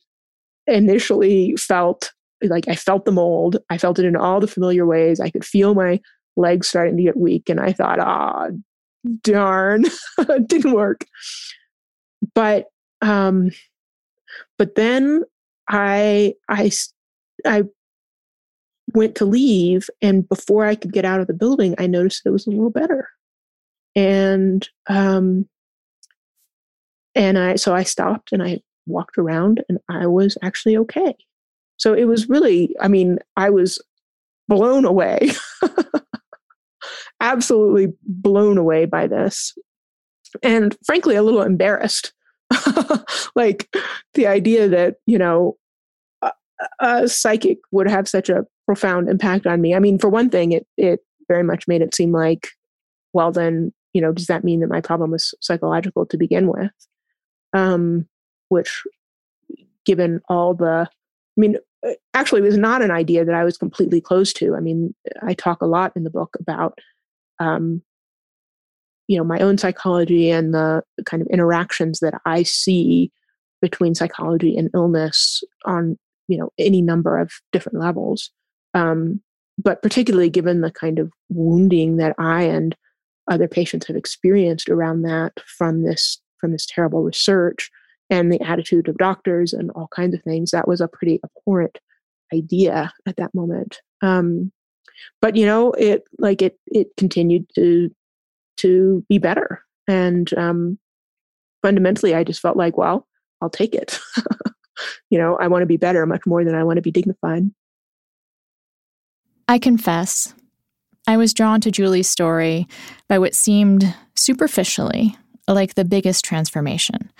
initially 0.67 1.55
felt 1.57 2.11
like 2.43 2.67
I 2.67 2.75
felt 2.75 3.05
the 3.05 3.11
mold. 3.11 3.57
I 3.69 3.77
felt 3.77 3.99
it 3.99 4.05
in 4.05 4.15
all 4.15 4.39
the 4.39 4.47
familiar 4.47 4.85
ways. 4.85 5.19
I 5.19 5.29
could 5.29 5.45
feel 5.45 5.75
my 5.75 5.99
legs 6.37 6.67
starting 6.67 6.97
to 6.97 7.03
get 7.03 7.17
weak. 7.17 7.49
And 7.49 7.59
I 7.59 7.73
thought, 7.73 7.99
ah, 7.99 8.47
oh, 8.49 8.57
darn, 9.23 9.85
didn't 10.45 10.73
work. 10.73 11.05
But, 12.33 12.67
um, 13.01 13.51
but 14.57 14.75
then 14.75 15.23
I, 15.67 16.35
I, 16.47 16.71
I 17.45 17.63
went 18.93 19.15
to 19.15 19.25
leave. 19.25 19.89
And 20.01 20.27
before 20.27 20.65
I 20.65 20.75
could 20.75 20.93
get 20.93 21.05
out 21.05 21.19
of 21.19 21.27
the 21.27 21.33
building, 21.33 21.75
I 21.77 21.87
noticed 21.87 22.21
it 22.25 22.31
was 22.31 22.47
a 22.47 22.51
little 22.51 22.69
better. 22.69 23.09
And, 23.95 24.67
um, 24.87 25.47
and 27.15 27.37
I, 27.37 27.55
so 27.55 27.73
I 27.73 27.83
stopped 27.83 28.31
and 28.31 28.41
I 28.41 28.59
walked 28.85 29.17
around 29.17 29.63
and 29.69 29.79
I 29.89 30.07
was 30.07 30.37
actually 30.41 30.77
okay. 30.77 31.15
So 31.77 31.93
it 31.93 32.05
was 32.05 32.29
really, 32.29 32.75
I 32.81 32.87
mean, 32.87 33.19
I 33.37 33.49
was 33.49 33.81
blown 34.47 34.85
away, 34.85 35.31
absolutely 37.21 37.93
blown 38.03 38.57
away 38.57 38.85
by 38.85 39.07
this. 39.07 39.53
And 40.43 40.75
frankly, 40.85 41.15
a 41.15 41.23
little 41.23 41.41
embarrassed. 41.41 42.13
like 43.35 43.69
the 44.15 44.27
idea 44.27 44.67
that, 44.67 44.95
you 45.05 45.17
know, 45.17 45.55
a, 46.21 46.31
a 46.79 47.07
psychic 47.07 47.59
would 47.71 47.89
have 47.89 48.07
such 48.07 48.29
a 48.29 48.45
profound 48.65 49.07
impact 49.07 49.47
on 49.47 49.61
me. 49.61 49.73
I 49.73 49.79
mean, 49.79 49.97
for 49.97 50.09
one 50.09 50.29
thing, 50.29 50.51
it, 50.51 50.67
it 50.77 50.99
very 51.27 51.43
much 51.43 51.67
made 51.67 51.81
it 51.81 51.95
seem 51.95 52.11
like, 52.11 52.49
well, 53.13 53.31
then, 53.31 53.71
you 53.93 54.01
know, 54.01 54.11
does 54.11 54.27
that 54.27 54.43
mean 54.43 54.59
that 54.59 54.69
my 54.69 54.81
problem 54.81 55.11
was 55.11 55.33
psychological 55.41 56.05
to 56.05 56.17
begin 56.17 56.47
with? 56.47 56.71
Um, 57.53 58.07
which, 58.49 58.83
given 59.85 60.21
all 60.29 60.53
the, 60.53 60.87
I 60.87 61.39
mean, 61.39 61.57
uh, 61.85 61.93
actually 62.13 62.41
it 62.41 62.45
was 62.45 62.57
not 62.57 62.81
an 62.81 62.91
idea 62.91 63.25
that 63.25 63.35
I 63.35 63.43
was 63.43 63.57
completely 63.57 64.01
closed 64.01 64.35
to. 64.37 64.55
I 64.55 64.59
mean, 64.59 64.93
I 65.21 65.33
talk 65.33 65.61
a 65.61 65.67
lot 65.67 65.93
in 65.95 66.03
the 66.03 66.09
book 66.09 66.35
about, 66.39 66.77
um, 67.39 67.81
you 69.07 69.17
know, 69.17 69.23
my 69.23 69.39
own 69.39 69.57
psychology 69.57 70.29
and 70.29 70.53
the 70.53 70.83
kind 71.05 71.21
of 71.21 71.27
interactions 71.29 71.99
that 71.99 72.13
I 72.25 72.43
see 72.43 73.11
between 73.61 73.95
psychology 73.95 74.55
and 74.55 74.69
illness 74.73 75.43
on, 75.65 75.97
you 76.27 76.37
know, 76.37 76.51
any 76.59 76.81
number 76.81 77.17
of 77.17 77.31
different 77.51 77.79
levels. 77.79 78.29
Um, 78.73 79.21
but 79.57 79.81
particularly 79.81 80.29
given 80.29 80.61
the 80.61 80.71
kind 80.71 80.99
of 80.99 81.11
wounding 81.29 81.97
that 81.97 82.15
I 82.17 82.43
and 82.43 82.75
other 83.29 83.47
patients 83.47 83.87
have 83.87 83.95
experienced 83.95 84.69
around 84.69 85.03
that 85.03 85.33
from 85.57 85.83
this 85.83 86.19
from 86.37 86.51
this 86.51 86.65
terrible 86.65 87.03
research, 87.03 87.69
and 88.09 88.31
the 88.31 88.41
attitude 88.41 88.87
of 88.87 88.97
doctors 88.97 89.53
and 89.53 89.71
all 89.71 89.89
kinds 89.93 90.15
of 90.15 90.23
things. 90.23 90.51
That 90.51 90.67
was 90.67 90.81
a 90.81 90.87
pretty 90.87 91.19
abhorrent 91.23 91.77
idea 92.33 92.93
at 93.05 93.17
that 93.17 93.33
moment. 93.33 93.79
Um, 94.01 94.51
but 95.21 95.35
you 95.35 95.45
know, 95.45 95.71
it 95.73 96.03
like 96.17 96.41
it 96.41 96.57
it 96.67 96.87
continued 96.97 97.45
to 97.55 97.89
to 98.57 99.05
be 99.07 99.17
better, 99.17 99.63
and 99.87 100.33
um, 100.35 100.79
fundamentally, 101.61 102.15
I 102.15 102.23
just 102.23 102.41
felt 102.41 102.57
like, 102.57 102.77
well, 102.77 103.07
I'll 103.41 103.49
take 103.49 103.73
it. 103.73 103.99
you 105.09 105.17
know, 105.17 105.37
I 105.37 105.47
want 105.47 105.61
to 105.61 105.67
be 105.67 105.77
better 105.77 106.05
much 106.05 106.25
more 106.25 106.43
than 106.43 106.55
I 106.55 106.63
want 106.63 106.77
to 106.77 106.81
be 106.81 106.91
dignified. 106.91 107.49
I 109.47 109.57
confess, 109.57 110.33
I 111.09 111.17
was 111.17 111.33
drawn 111.33 111.59
to 111.61 111.71
Julie's 111.71 112.07
story 112.07 112.67
by 113.07 113.17
what 113.17 113.33
seemed 113.33 113.95
superficially 114.15 115.17
like 115.47 115.73
the 115.73 115.83
biggest 115.83 116.23
transformation. 116.23 117.11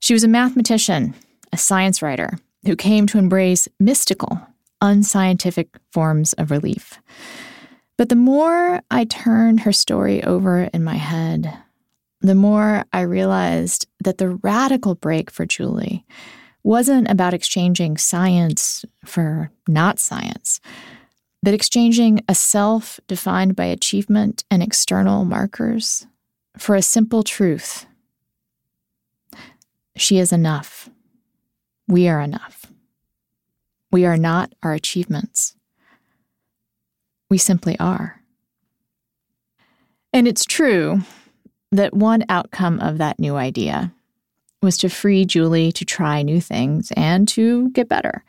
She 0.00 0.12
was 0.12 0.24
a 0.24 0.28
mathematician, 0.28 1.14
a 1.52 1.56
science 1.56 2.02
writer, 2.02 2.40
who 2.66 2.74
came 2.74 3.06
to 3.06 3.18
embrace 3.18 3.68
mystical, 3.78 4.40
unscientific 4.80 5.68
forms 5.92 6.32
of 6.32 6.50
relief. 6.50 7.00
But 7.96 8.08
the 8.08 8.16
more 8.16 8.82
I 8.90 9.04
turned 9.04 9.60
her 9.60 9.72
story 9.72 10.24
over 10.24 10.62
in 10.74 10.82
my 10.82 10.96
head, 10.96 11.56
the 12.22 12.34
more 12.34 12.84
I 12.92 13.02
realized 13.02 13.86
that 14.02 14.18
the 14.18 14.30
radical 14.42 14.96
break 14.96 15.30
for 15.30 15.46
Julie 15.46 16.04
wasn't 16.64 17.08
about 17.08 17.32
exchanging 17.32 17.96
science 17.96 18.84
for 19.04 19.52
not 19.68 20.00
science, 20.00 20.60
but 21.42 21.54
exchanging 21.54 22.22
a 22.28 22.34
self 22.34 23.00
defined 23.06 23.56
by 23.56 23.64
achievement 23.64 24.44
and 24.50 24.62
external 24.62 25.24
markers 25.24 26.06
for 26.56 26.74
a 26.74 26.82
simple 26.82 27.22
truth 27.22 27.86
she 30.00 30.18
is 30.18 30.32
enough. 30.32 30.88
We 31.86 32.08
are 32.08 32.20
enough. 32.20 32.66
We 33.92 34.06
are 34.06 34.16
not 34.16 34.52
our 34.62 34.72
achievements. 34.72 35.54
We 37.28 37.38
simply 37.38 37.78
are. 37.78 38.22
And 40.12 40.26
it's 40.26 40.44
true 40.44 41.02
that 41.70 41.94
one 41.94 42.24
outcome 42.28 42.80
of 42.80 42.98
that 42.98 43.20
new 43.20 43.36
idea 43.36 43.92
was 44.62 44.76
to 44.78 44.88
free 44.88 45.24
Julie 45.24 45.72
to 45.72 45.84
try 45.84 46.22
new 46.22 46.40
things 46.40 46.92
and 46.96 47.28
to 47.28 47.70
get 47.70 47.88
better. 47.88 48.24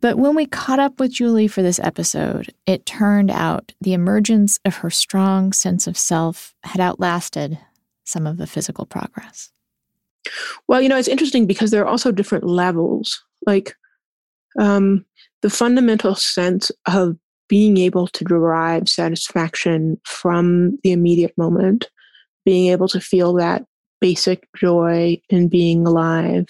But 0.00 0.18
when 0.18 0.34
we 0.34 0.46
caught 0.46 0.78
up 0.78 0.98
with 0.98 1.12
Julie 1.12 1.48
for 1.48 1.62
this 1.62 1.78
episode, 1.78 2.52
it 2.66 2.86
turned 2.86 3.30
out 3.30 3.72
the 3.80 3.92
emergence 3.92 4.58
of 4.64 4.76
her 4.76 4.90
strong 4.90 5.52
sense 5.52 5.86
of 5.86 5.96
self 5.96 6.54
had 6.64 6.80
outlasted 6.80 7.58
some 8.04 8.26
of 8.26 8.36
the 8.36 8.46
physical 8.46 8.86
progress. 8.86 9.50
Well, 10.66 10.80
you 10.80 10.88
know, 10.88 10.98
it's 10.98 11.08
interesting 11.08 11.46
because 11.46 11.70
there 11.70 11.82
are 11.82 11.88
also 11.88 12.10
different 12.10 12.44
levels. 12.44 13.22
Like 13.46 13.76
um, 14.58 15.04
the 15.42 15.50
fundamental 15.50 16.14
sense 16.14 16.70
of 16.86 17.16
being 17.48 17.76
able 17.76 18.08
to 18.08 18.24
derive 18.24 18.88
satisfaction 18.88 20.00
from 20.04 20.78
the 20.82 20.92
immediate 20.92 21.36
moment, 21.36 21.90
being 22.44 22.70
able 22.72 22.88
to 22.88 23.00
feel 23.00 23.34
that 23.34 23.64
basic 24.00 24.48
joy 24.56 25.20
in 25.28 25.48
being 25.48 25.86
alive 25.86 26.46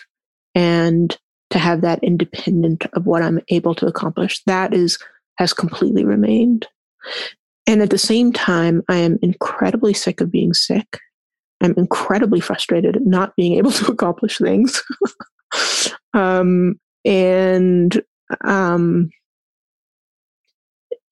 and 0.54 1.18
to 1.54 1.58
have 1.60 1.82
that 1.82 2.02
independent 2.02 2.84
of 2.94 3.06
what 3.06 3.22
I'm 3.22 3.40
able 3.48 3.76
to 3.76 3.86
accomplish, 3.86 4.42
that 4.46 4.74
is 4.74 4.98
has 5.38 5.52
completely 5.52 6.04
remained. 6.04 6.66
And 7.68 7.80
at 7.80 7.90
the 7.90 7.98
same 7.98 8.32
time, 8.32 8.82
I 8.88 8.96
am 8.96 9.20
incredibly 9.22 9.94
sick 9.94 10.20
of 10.20 10.32
being 10.32 10.52
sick. 10.52 10.98
I'm 11.60 11.74
incredibly 11.76 12.40
frustrated 12.40 12.96
at 12.96 13.06
not 13.06 13.36
being 13.36 13.54
able 13.54 13.70
to 13.70 13.92
accomplish 13.92 14.38
things. 14.38 14.82
um, 16.12 16.74
and, 17.04 18.02
um, 18.40 19.10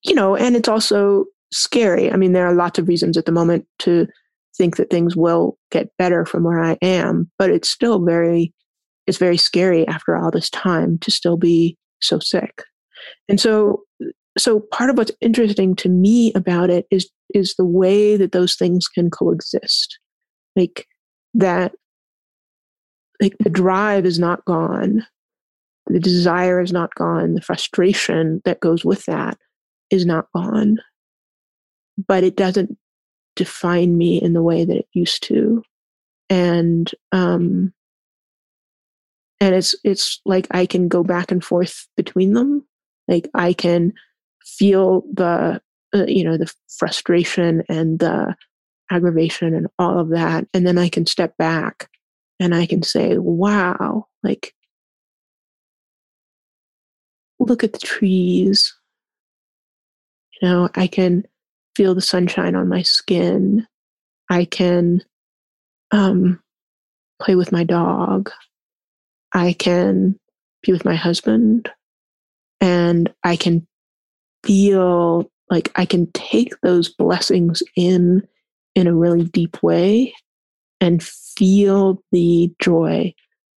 you 0.02 0.14
know, 0.14 0.34
and 0.34 0.56
it's 0.56 0.68
also 0.68 1.26
scary. 1.52 2.12
I 2.12 2.16
mean, 2.16 2.32
there 2.32 2.48
are 2.48 2.54
lots 2.54 2.80
of 2.80 2.88
reasons 2.88 3.16
at 3.16 3.26
the 3.26 3.32
moment 3.32 3.64
to 3.80 4.08
think 4.56 4.76
that 4.76 4.90
things 4.90 5.14
will 5.14 5.56
get 5.70 5.96
better 5.98 6.26
from 6.26 6.42
where 6.42 6.58
I 6.58 6.78
am, 6.82 7.30
but 7.38 7.50
it's 7.50 7.70
still 7.70 8.04
very, 8.04 8.52
it's 9.06 9.18
very 9.18 9.36
scary 9.36 9.86
after 9.88 10.16
all 10.16 10.30
this 10.30 10.50
time 10.50 10.98
to 10.98 11.10
still 11.10 11.36
be 11.36 11.76
so 12.00 12.18
sick. 12.18 12.62
And 13.28 13.40
so, 13.40 13.82
so 14.38 14.60
part 14.60 14.90
of 14.90 14.96
what's 14.96 15.12
interesting 15.20 15.74
to 15.76 15.88
me 15.88 16.32
about 16.34 16.70
it 16.70 16.86
is 16.90 17.10
is 17.34 17.54
the 17.54 17.64
way 17.64 18.16
that 18.16 18.32
those 18.32 18.54
things 18.54 18.86
can 18.88 19.10
coexist. 19.10 19.98
Like 20.54 20.86
that 21.34 21.72
like 23.20 23.36
the 23.38 23.50
drive 23.50 24.04
is 24.04 24.18
not 24.18 24.44
gone 24.44 25.06
the 25.86 26.00
desire 26.00 26.60
is 26.60 26.72
not 26.72 26.94
gone 26.94 27.34
the 27.34 27.40
frustration 27.40 28.40
that 28.44 28.60
goes 28.60 28.84
with 28.84 29.04
that 29.06 29.36
is 29.90 30.06
not 30.06 30.26
gone. 30.34 30.78
But 32.06 32.24
it 32.24 32.36
doesn't 32.36 32.78
define 33.36 33.98
me 33.98 34.20
in 34.20 34.32
the 34.32 34.42
way 34.42 34.64
that 34.64 34.76
it 34.76 34.88
used 34.92 35.22
to. 35.24 35.62
And 36.30 36.90
um 37.12 37.72
and 39.42 39.54
it's 39.54 39.74
it's 39.84 40.20
like 40.24 40.46
i 40.52 40.64
can 40.64 40.88
go 40.88 41.02
back 41.02 41.30
and 41.30 41.44
forth 41.44 41.86
between 41.96 42.32
them 42.32 42.66
like 43.08 43.28
i 43.34 43.52
can 43.52 43.92
feel 44.42 45.02
the 45.12 45.60
uh, 45.94 46.04
you 46.06 46.24
know 46.24 46.36
the 46.36 46.52
frustration 46.68 47.62
and 47.68 47.98
the 47.98 48.34
aggravation 48.92 49.54
and 49.54 49.66
all 49.78 49.98
of 49.98 50.10
that. 50.10 50.46
And 50.52 50.66
then 50.66 50.78
I 50.78 50.88
can 50.88 51.06
step 51.06 51.36
back 51.38 51.88
and 52.38 52.54
I 52.54 52.66
can 52.66 52.82
say, 52.82 53.16
wow, 53.18 54.06
like, 54.22 54.54
look 57.38 57.64
at 57.64 57.72
the 57.72 57.78
trees. 57.78 58.74
You 60.40 60.48
know, 60.48 60.68
I 60.74 60.86
can 60.86 61.24
feel 61.74 61.94
the 61.94 62.00
sunshine 62.00 62.54
on 62.54 62.68
my 62.68 62.82
skin. 62.82 63.66
I 64.28 64.44
can 64.44 65.02
um, 65.90 66.40
play 67.20 67.34
with 67.34 67.52
my 67.52 67.64
dog. 67.64 68.30
I 69.32 69.54
can 69.54 70.18
be 70.62 70.72
with 70.72 70.84
my 70.84 70.94
husband. 70.94 71.70
And 72.60 73.12
I 73.24 73.36
can 73.36 73.66
feel 74.44 75.30
like 75.50 75.70
I 75.76 75.84
can 75.84 76.10
take 76.12 76.58
those 76.62 76.88
blessings 76.88 77.62
in 77.76 78.26
in 78.74 78.86
a 78.86 78.94
really 78.94 79.24
deep 79.24 79.62
way 79.62 80.14
and 80.80 81.02
feel 81.02 82.02
the 82.10 82.52
joy 82.58 83.14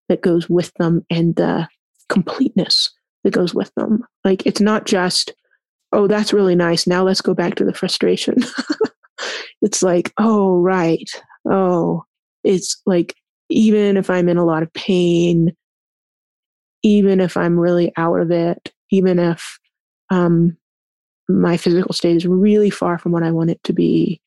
that 0.10 0.22
goes 0.22 0.50
with 0.50 0.74
them 0.74 1.06
and 1.10 1.36
the 1.36 1.68
completeness 2.10 2.92
that 3.24 3.32
goes 3.32 3.54
with 3.54 3.74
them. 3.76 4.04
Like 4.24 4.46
it's 4.46 4.60
not 4.60 4.86
just, 4.86 5.34
oh, 5.94 6.08
that's 6.08 6.34
really 6.34 6.56
nice. 6.56 6.86
Now 6.86 7.04
let's 7.04 7.22
go 7.22 7.34
back 7.34 7.56
to 7.56 7.66
the 7.66 7.74
frustration. 7.74 8.44
it's 9.62 9.82
like, 9.82 10.12
oh, 10.18 10.60
right. 10.60 11.10
Oh, 11.50 12.04
it's 12.44 12.82
like, 12.86 13.16
even 13.50 13.96
if 13.96 14.10
I'm 14.10 14.28
in 14.28 14.38
a 14.38 14.46
lot 14.46 14.64
of 14.64 14.74
pain, 14.74 15.56
even 16.86 17.19
if 17.19 17.36
I'm 17.36 17.60
really 17.60 17.91
out 17.98 18.19
of 18.19 18.30
it, 18.30 18.71
even 18.91 19.17
if 19.17 19.58
um, 20.12 20.56
my 21.28 21.58
physical 21.58 21.93
state 21.93 22.15
is 22.15 22.28
really 22.28 22.69
far 22.69 23.00
from 23.00 23.12
what 23.12 23.24
I 23.24 23.32
want 23.32 23.50
it 23.50 23.60
to 23.63 23.74
be, 23.74 24.21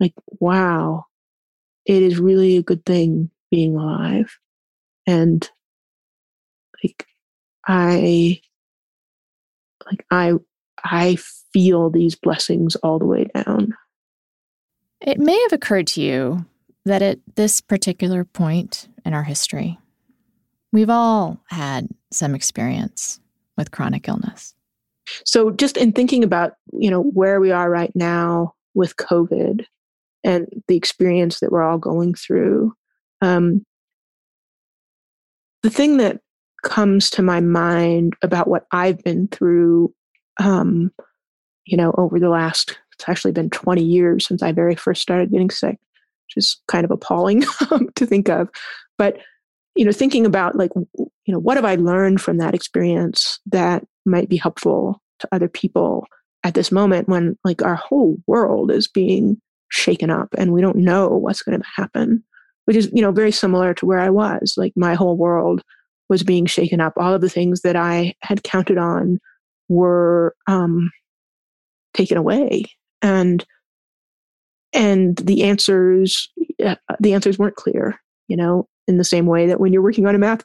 like, 0.00 0.14
wow, 0.40 1.04
it 1.84 2.02
is 2.02 2.18
really 2.18 2.56
a 2.56 2.62
good 2.62 2.86
thing 2.86 3.30
being 3.50 3.76
alive. 3.76 4.34
And 5.06 5.46
like, 6.82 7.06
I, 7.68 8.40
like, 9.84 10.06
I, 10.10 10.32
I 10.82 11.18
feel 11.52 11.90
these 11.90 12.14
blessings 12.14 12.76
all 12.76 12.98
the 12.98 13.04
way 13.04 13.26
down. 13.34 13.76
It 15.02 15.18
may 15.18 15.38
have 15.42 15.52
occurred 15.52 15.88
to 15.88 16.00
you 16.00 16.46
that 16.86 17.02
at 17.02 17.18
this 17.34 17.60
particular 17.60 18.24
point 18.24 18.88
in 19.04 19.12
our 19.12 19.24
history, 19.24 19.78
we've 20.72 20.90
all 20.90 21.40
had 21.48 21.88
some 22.12 22.34
experience 22.34 23.20
with 23.56 23.70
chronic 23.70 24.08
illness. 24.08 24.54
So, 25.24 25.50
just 25.50 25.76
in 25.76 25.92
thinking 25.92 26.22
about, 26.22 26.52
you 26.72 26.90
know, 26.90 27.02
where 27.02 27.40
we 27.40 27.50
are 27.50 27.68
right 27.68 27.94
now 27.94 28.54
with 28.74 28.96
COVID 28.96 29.64
and 30.22 30.46
the 30.68 30.76
experience 30.76 31.40
that 31.40 31.50
we're 31.50 31.62
all 31.62 31.78
going 31.78 32.14
through, 32.14 32.74
um, 33.20 33.64
the 35.62 35.70
thing 35.70 35.96
that 35.98 36.20
comes 36.62 37.10
to 37.10 37.22
my 37.22 37.40
mind 37.40 38.14
about 38.22 38.48
what 38.48 38.66
I've 38.72 39.02
been 39.02 39.28
through, 39.28 39.92
um, 40.38 40.92
you 41.64 41.76
know, 41.76 41.94
over 41.98 42.18
the 42.18 42.28
last, 42.28 42.78
it's 42.94 43.08
actually 43.08 43.32
been 43.32 43.50
20 43.50 43.82
years 43.82 44.26
since 44.26 44.42
I 44.42 44.52
very 44.52 44.74
first 44.74 45.02
started 45.02 45.30
getting 45.30 45.50
sick, 45.50 45.78
which 46.26 46.36
is 46.36 46.60
kind 46.68 46.84
of 46.84 46.90
appalling 46.90 47.44
to 47.94 48.06
think 48.06 48.28
of. 48.28 48.48
But, 48.98 49.18
you 49.76 49.84
know, 49.84 49.92
thinking 49.92 50.26
about 50.26 50.56
like, 50.56 50.70
you 50.74 51.08
know, 51.32 51.38
what 51.38 51.56
have 51.56 51.64
I 51.64 51.76
learned 51.76 52.20
from 52.20 52.38
that 52.38 52.54
experience 52.54 53.38
that 53.46 53.84
might 54.04 54.28
be 54.28 54.36
helpful 54.36 55.00
to 55.20 55.28
other 55.32 55.48
people 55.48 56.06
at 56.42 56.54
this 56.54 56.72
moment 56.72 57.08
when 57.08 57.36
like 57.44 57.62
our 57.62 57.74
whole 57.74 58.16
world 58.26 58.70
is 58.70 58.88
being 58.88 59.40
shaken 59.70 60.10
up 60.10 60.28
and 60.36 60.52
we 60.52 60.60
don't 60.60 60.76
know 60.76 61.08
what's 61.08 61.42
going 61.42 61.60
to 61.60 61.66
happen 61.76 62.24
which 62.70 62.76
is 62.76 62.88
you 62.92 63.02
know 63.02 63.10
very 63.10 63.32
similar 63.32 63.74
to 63.74 63.84
where 63.84 63.98
i 63.98 64.08
was. 64.08 64.54
Like 64.56 64.72
my 64.76 64.94
whole 64.94 65.16
world 65.16 65.62
was 66.08 66.22
being 66.22 66.46
shaken 66.46 66.80
up. 66.80 66.92
All 66.96 67.12
of 67.12 67.20
the 67.20 67.28
things 67.28 67.62
that 67.62 67.74
i 67.74 68.14
had 68.22 68.44
counted 68.44 68.78
on 68.78 69.18
were 69.68 70.36
um, 70.46 70.92
taken 71.94 72.16
away. 72.16 72.66
And 73.02 73.44
and 74.72 75.16
the 75.16 75.42
answers 75.42 76.28
uh, 76.64 76.76
the 77.00 77.12
answers 77.12 77.40
weren't 77.40 77.56
clear 77.56 77.98
you 78.28 78.36
know 78.36 78.68
in 78.86 78.96
the 78.96 79.04
same 79.04 79.26
way 79.26 79.46
that 79.46 79.60
when 79.60 79.72
you're 79.72 79.82
working 79.82 80.06
on 80.06 80.14
a 80.14 80.18
math 80.18 80.44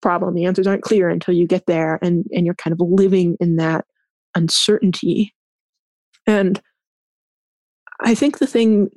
problem 0.00 0.34
the 0.34 0.44
answers 0.44 0.66
aren't 0.66 0.82
clear 0.82 1.08
until 1.08 1.34
you 1.34 1.46
get 1.46 1.66
there 1.66 1.98
and 2.02 2.24
and 2.32 2.46
you're 2.46 2.54
kind 2.54 2.72
of 2.72 2.80
living 2.80 3.36
in 3.40 3.56
that 3.56 3.84
uncertainty. 4.34 5.34
And 6.26 6.60
i 8.00 8.14
think 8.14 8.38
the 8.38 8.46
thing 8.46 8.90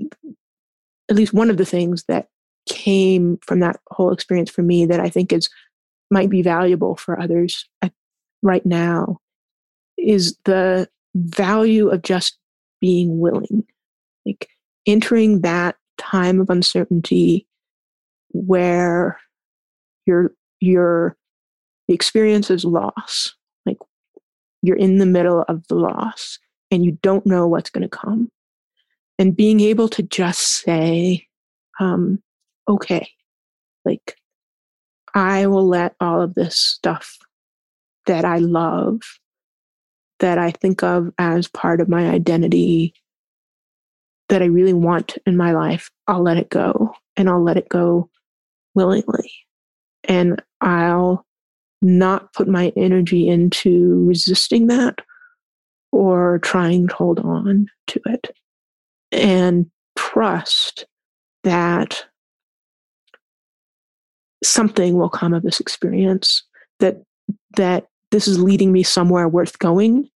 at 1.10 1.16
least 1.16 1.34
one 1.34 1.50
of 1.50 1.58
the 1.58 1.66
things 1.66 2.04
that 2.08 2.28
came 2.70 3.40
from 3.42 3.60
that 3.60 3.80
whole 3.90 4.12
experience 4.12 4.52
for 4.52 4.62
me 4.62 4.86
that 4.86 5.00
i 5.00 5.10
think 5.10 5.34
is 5.34 5.50
might 6.12 6.30
be 6.30 6.44
valuable 6.44 6.96
for 6.96 7.20
others 7.20 7.68
at, 7.82 7.92
right 8.44 8.66
now 8.66 9.18
is 9.98 10.38
the 10.46 10.88
value 11.16 11.88
of 11.90 12.02
just 12.02 12.38
being 12.80 13.20
willing. 13.20 13.64
Like 14.26 14.50
entering 14.86 15.42
that 15.42 15.78
time 15.98 16.40
of 16.40 16.50
uncertainty 16.50 17.48
where 18.34 19.20
your 20.06 20.32
the 21.88 21.94
experience 21.94 22.50
is 22.52 22.64
loss 22.64 23.34
like 23.66 23.78
you're 24.62 24.78
in 24.78 24.98
the 24.98 25.06
middle 25.06 25.44
of 25.48 25.66
the 25.68 25.76
loss 25.76 26.38
and 26.70 26.86
you 26.86 26.98
don't 27.02 27.26
know 27.26 27.48
what's 27.48 27.70
going 27.70 27.82
to 27.82 27.90
come. 27.90 28.30
And 29.18 29.36
being 29.36 29.60
able 29.60 29.90
to 29.90 30.04
just 30.04 30.42
say 30.42 31.28
um, 31.80 32.22
okay 32.68 33.10
like 33.86 34.16
i 35.16 35.48
will 35.48 35.68
let 35.68 35.96
all 36.00 36.22
of 36.22 36.36
this 36.36 36.56
stuff 36.56 37.18
that 38.06 38.24
i 38.24 38.38
love 38.38 39.02
that 40.20 40.38
i 40.38 40.52
think 40.52 40.84
of 40.84 41.12
as 41.18 41.48
part 41.48 41.82
of 41.82 41.90
my 41.90 42.10
identity 42.10 42.94
that 44.30 44.42
i 44.42 44.46
really 44.46 44.74
want 44.74 45.18
in 45.26 45.36
my 45.36 45.52
life 45.52 45.90
i'll 46.08 46.22
let 46.22 46.38
it 46.38 46.50
go 46.50 46.94
and 47.18 47.30
i'll 47.30 47.44
let 47.44 47.58
it 47.58 47.68
go 47.70 48.10
willingly. 48.76 49.32
And 50.04 50.42
I'll 50.62 51.26
not 51.82 52.34
put 52.34 52.48
my 52.48 52.72
energy 52.76 53.28
into 53.28 54.06
resisting 54.06 54.68
that 54.68 55.00
or 55.92 56.40
trying 56.40 56.88
to 56.88 56.96
hold 56.96 57.20
on 57.20 57.68
to 57.88 58.02
it. 58.06 58.28
And 59.12 59.70
trust 59.98 60.86
that 61.44 62.06
something 64.44 64.98
will 64.98 65.10
come 65.10 65.34
of 65.34 65.44
this 65.44 65.60
experience 65.60 66.44
that 66.80 67.02
that 67.58 67.88
this 68.12 68.28
is 68.28 68.42
leading 68.42 68.72
me 68.72 68.84
somewhere 68.84 69.28
worth 69.28 69.60
going 69.60 70.10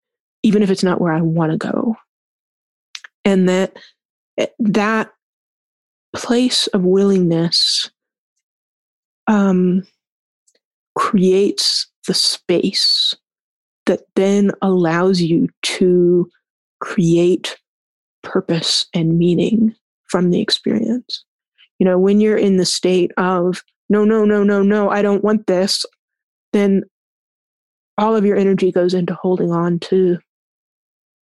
even 0.44 0.62
if 0.62 0.70
it's 0.70 0.84
not 0.84 1.02
where 1.02 1.14
i 1.14 1.22
want 1.22 1.52
to 1.52 1.58
go. 1.58 1.96
And 3.26 3.48
that 3.48 3.78
eh, 4.38 4.48
that 4.60 5.12
place 6.16 6.68
of 6.68 6.84
willingness 6.84 7.90
um, 9.28 9.86
creates 10.96 11.88
the 12.08 12.14
space 12.14 13.16
that 13.86 14.02
then 14.16 14.52
allows 14.62 15.22
you 15.22 15.48
to 15.62 16.30
create 16.80 17.58
purpose 18.22 18.86
and 18.94 19.18
meaning 19.18 19.76
from 20.10 20.30
the 20.30 20.42
experience. 20.42 21.24
You 21.80 21.86
know, 21.86 22.00
when 22.00 22.22
you're 22.22 22.38
in 22.38 22.58
the 22.58 22.66
state 22.66 23.12
of, 23.18 23.62
no, 23.90 24.06
no, 24.06 24.26
no, 24.26 24.44
no, 24.44 24.64
no, 24.64 24.90
I 24.90 25.02
don't 25.02 25.24
want 25.24 25.48
this, 25.48 25.86
then 26.54 26.84
all 27.98 28.16
of 28.16 28.26
your 28.26 28.38
energy 28.38 28.72
goes 28.72 28.94
into 28.94 29.14
holding 29.14 29.52
on 29.52 29.80
to 29.80 30.18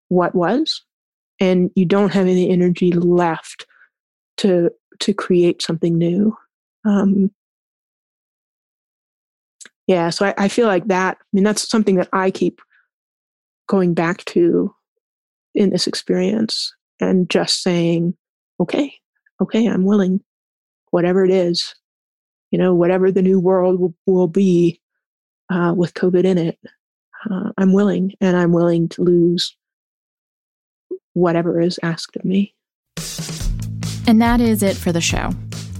what 0.08 0.34
was 0.34 0.82
and 1.40 1.70
you 1.74 1.84
don't 1.84 2.12
have 2.12 2.26
any 2.26 2.50
energy 2.50 2.92
left 2.92 3.66
to 4.36 4.70
to 5.00 5.12
create 5.12 5.62
something 5.62 5.96
new 5.98 6.36
um, 6.84 7.30
yeah 9.86 10.10
so 10.10 10.26
I, 10.26 10.34
I 10.36 10.48
feel 10.48 10.66
like 10.66 10.86
that 10.88 11.18
i 11.20 11.24
mean 11.32 11.44
that's 11.44 11.68
something 11.68 11.96
that 11.96 12.08
i 12.12 12.30
keep 12.30 12.60
going 13.68 13.94
back 13.94 14.24
to 14.26 14.74
in 15.54 15.70
this 15.70 15.86
experience 15.86 16.74
and 17.00 17.28
just 17.28 17.62
saying 17.62 18.14
okay 18.60 18.94
okay 19.40 19.66
i'm 19.66 19.84
willing. 19.84 20.20
Whatever 20.90 21.24
it 21.24 21.30
is 21.30 21.74
you 22.50 22.58
know 22.58 22.74
whatever 22.74 23.10
the 23.10 23.22
new 23.22 23.40
world 23.40 23.80
will, 23.80 23.94
will 24.06 24.28
be 24.28 24.80
uh, 25.50 25.72
with 25.74 25.94
covid 25.94 26.24
in 26.24 26.36
it 26.36 26.58
uh, 27.30 27.50
i'm 27.56 27.72
willing 27.72 28.12
and 28.20 28.36
i'm 28.36 28.52
willing 28.52 28.90
to 28.90 29.02
lose 29.02 29.56
whatever 31.14 31.60
is 31.60 31.78
asked 31.82 32.16
of 32.16 32.24
me. 32.24 32.54
And 34.06 34.20
that 34.20 34.40
is 34.40 34.62
it 34.62 34.76
for 34.76 34.92
the 34.92 35.00
show 35.00 35.30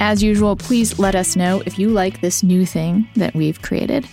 as 0.02 0.20
usual, 0.20 0.56
please 0.56 0.98
let 0.98 1.14
us 1.14 1.36
know 1.36 1.62
if 1.64 1.78
you 1.78 1.88
like 1.88 2.20
this 2.20 2.42
new 2.42 2.66
thing 2.66 3.08
that 3.14 3.34
we've 3.36 3.62
created. 3.62 4.04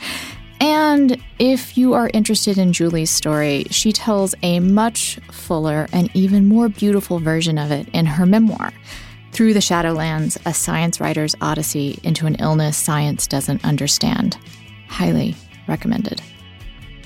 And 0.61 1.17
if 1.39 1.79
you 1.79 1.93
are 1.95 2.11
interested 2.13 2.59
in 2.59 2.73
Julie's 2.73 3.09
story, 3.09 3.65
she 3.71 3.91
tells 3.91 4.35
a 4.43 4.59
much 4.59 5.19
fuller 5.31 5.87
and 5.91 6.11
even 6.13 6.47
more 6.47 6.69
beautiful 6.69 7.17
version 7.17 7.57
of 7.57 7.71
it 7.71 7.89
in 7.89 8.05
her 8.05 8.27
memoir, 8.27 8.71
Through 9.31 9.53
the 9.53 9.61
Shadowlands 9.61 10.37
A 10.45 10.53
Science 10.53 10.99
Writer's 10.99 11.35
Odyssey 11.41 11.99
into 12.03 12.27
an 12.27 12.35
Illness 12.35 12.77
Science 12.77 13.25
Doesn't 13.25 13.65
Understand. 13.65 14.37
Highly 14.89 15.35
recommended. 15.67 16.21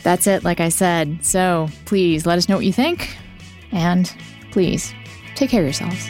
That's 0.03 0.27
it, 0.27 0.43
like 0.43 0.59
I 0.59 0.69
said. 0.69 1.23
So 1.23 1.69
please 1.85 2.25
let 2.25 2.37
us 2.37 2.49
know 2.49 2.55
what 2.55 2.65
you 2.65 2.73
think. 2.73 3.15
And 3.71 4.13
please 4.51 4.93
take 5.35 5.49
care 5.49 5.61
of 5.61 5.67
yourselves. 5.67 6.09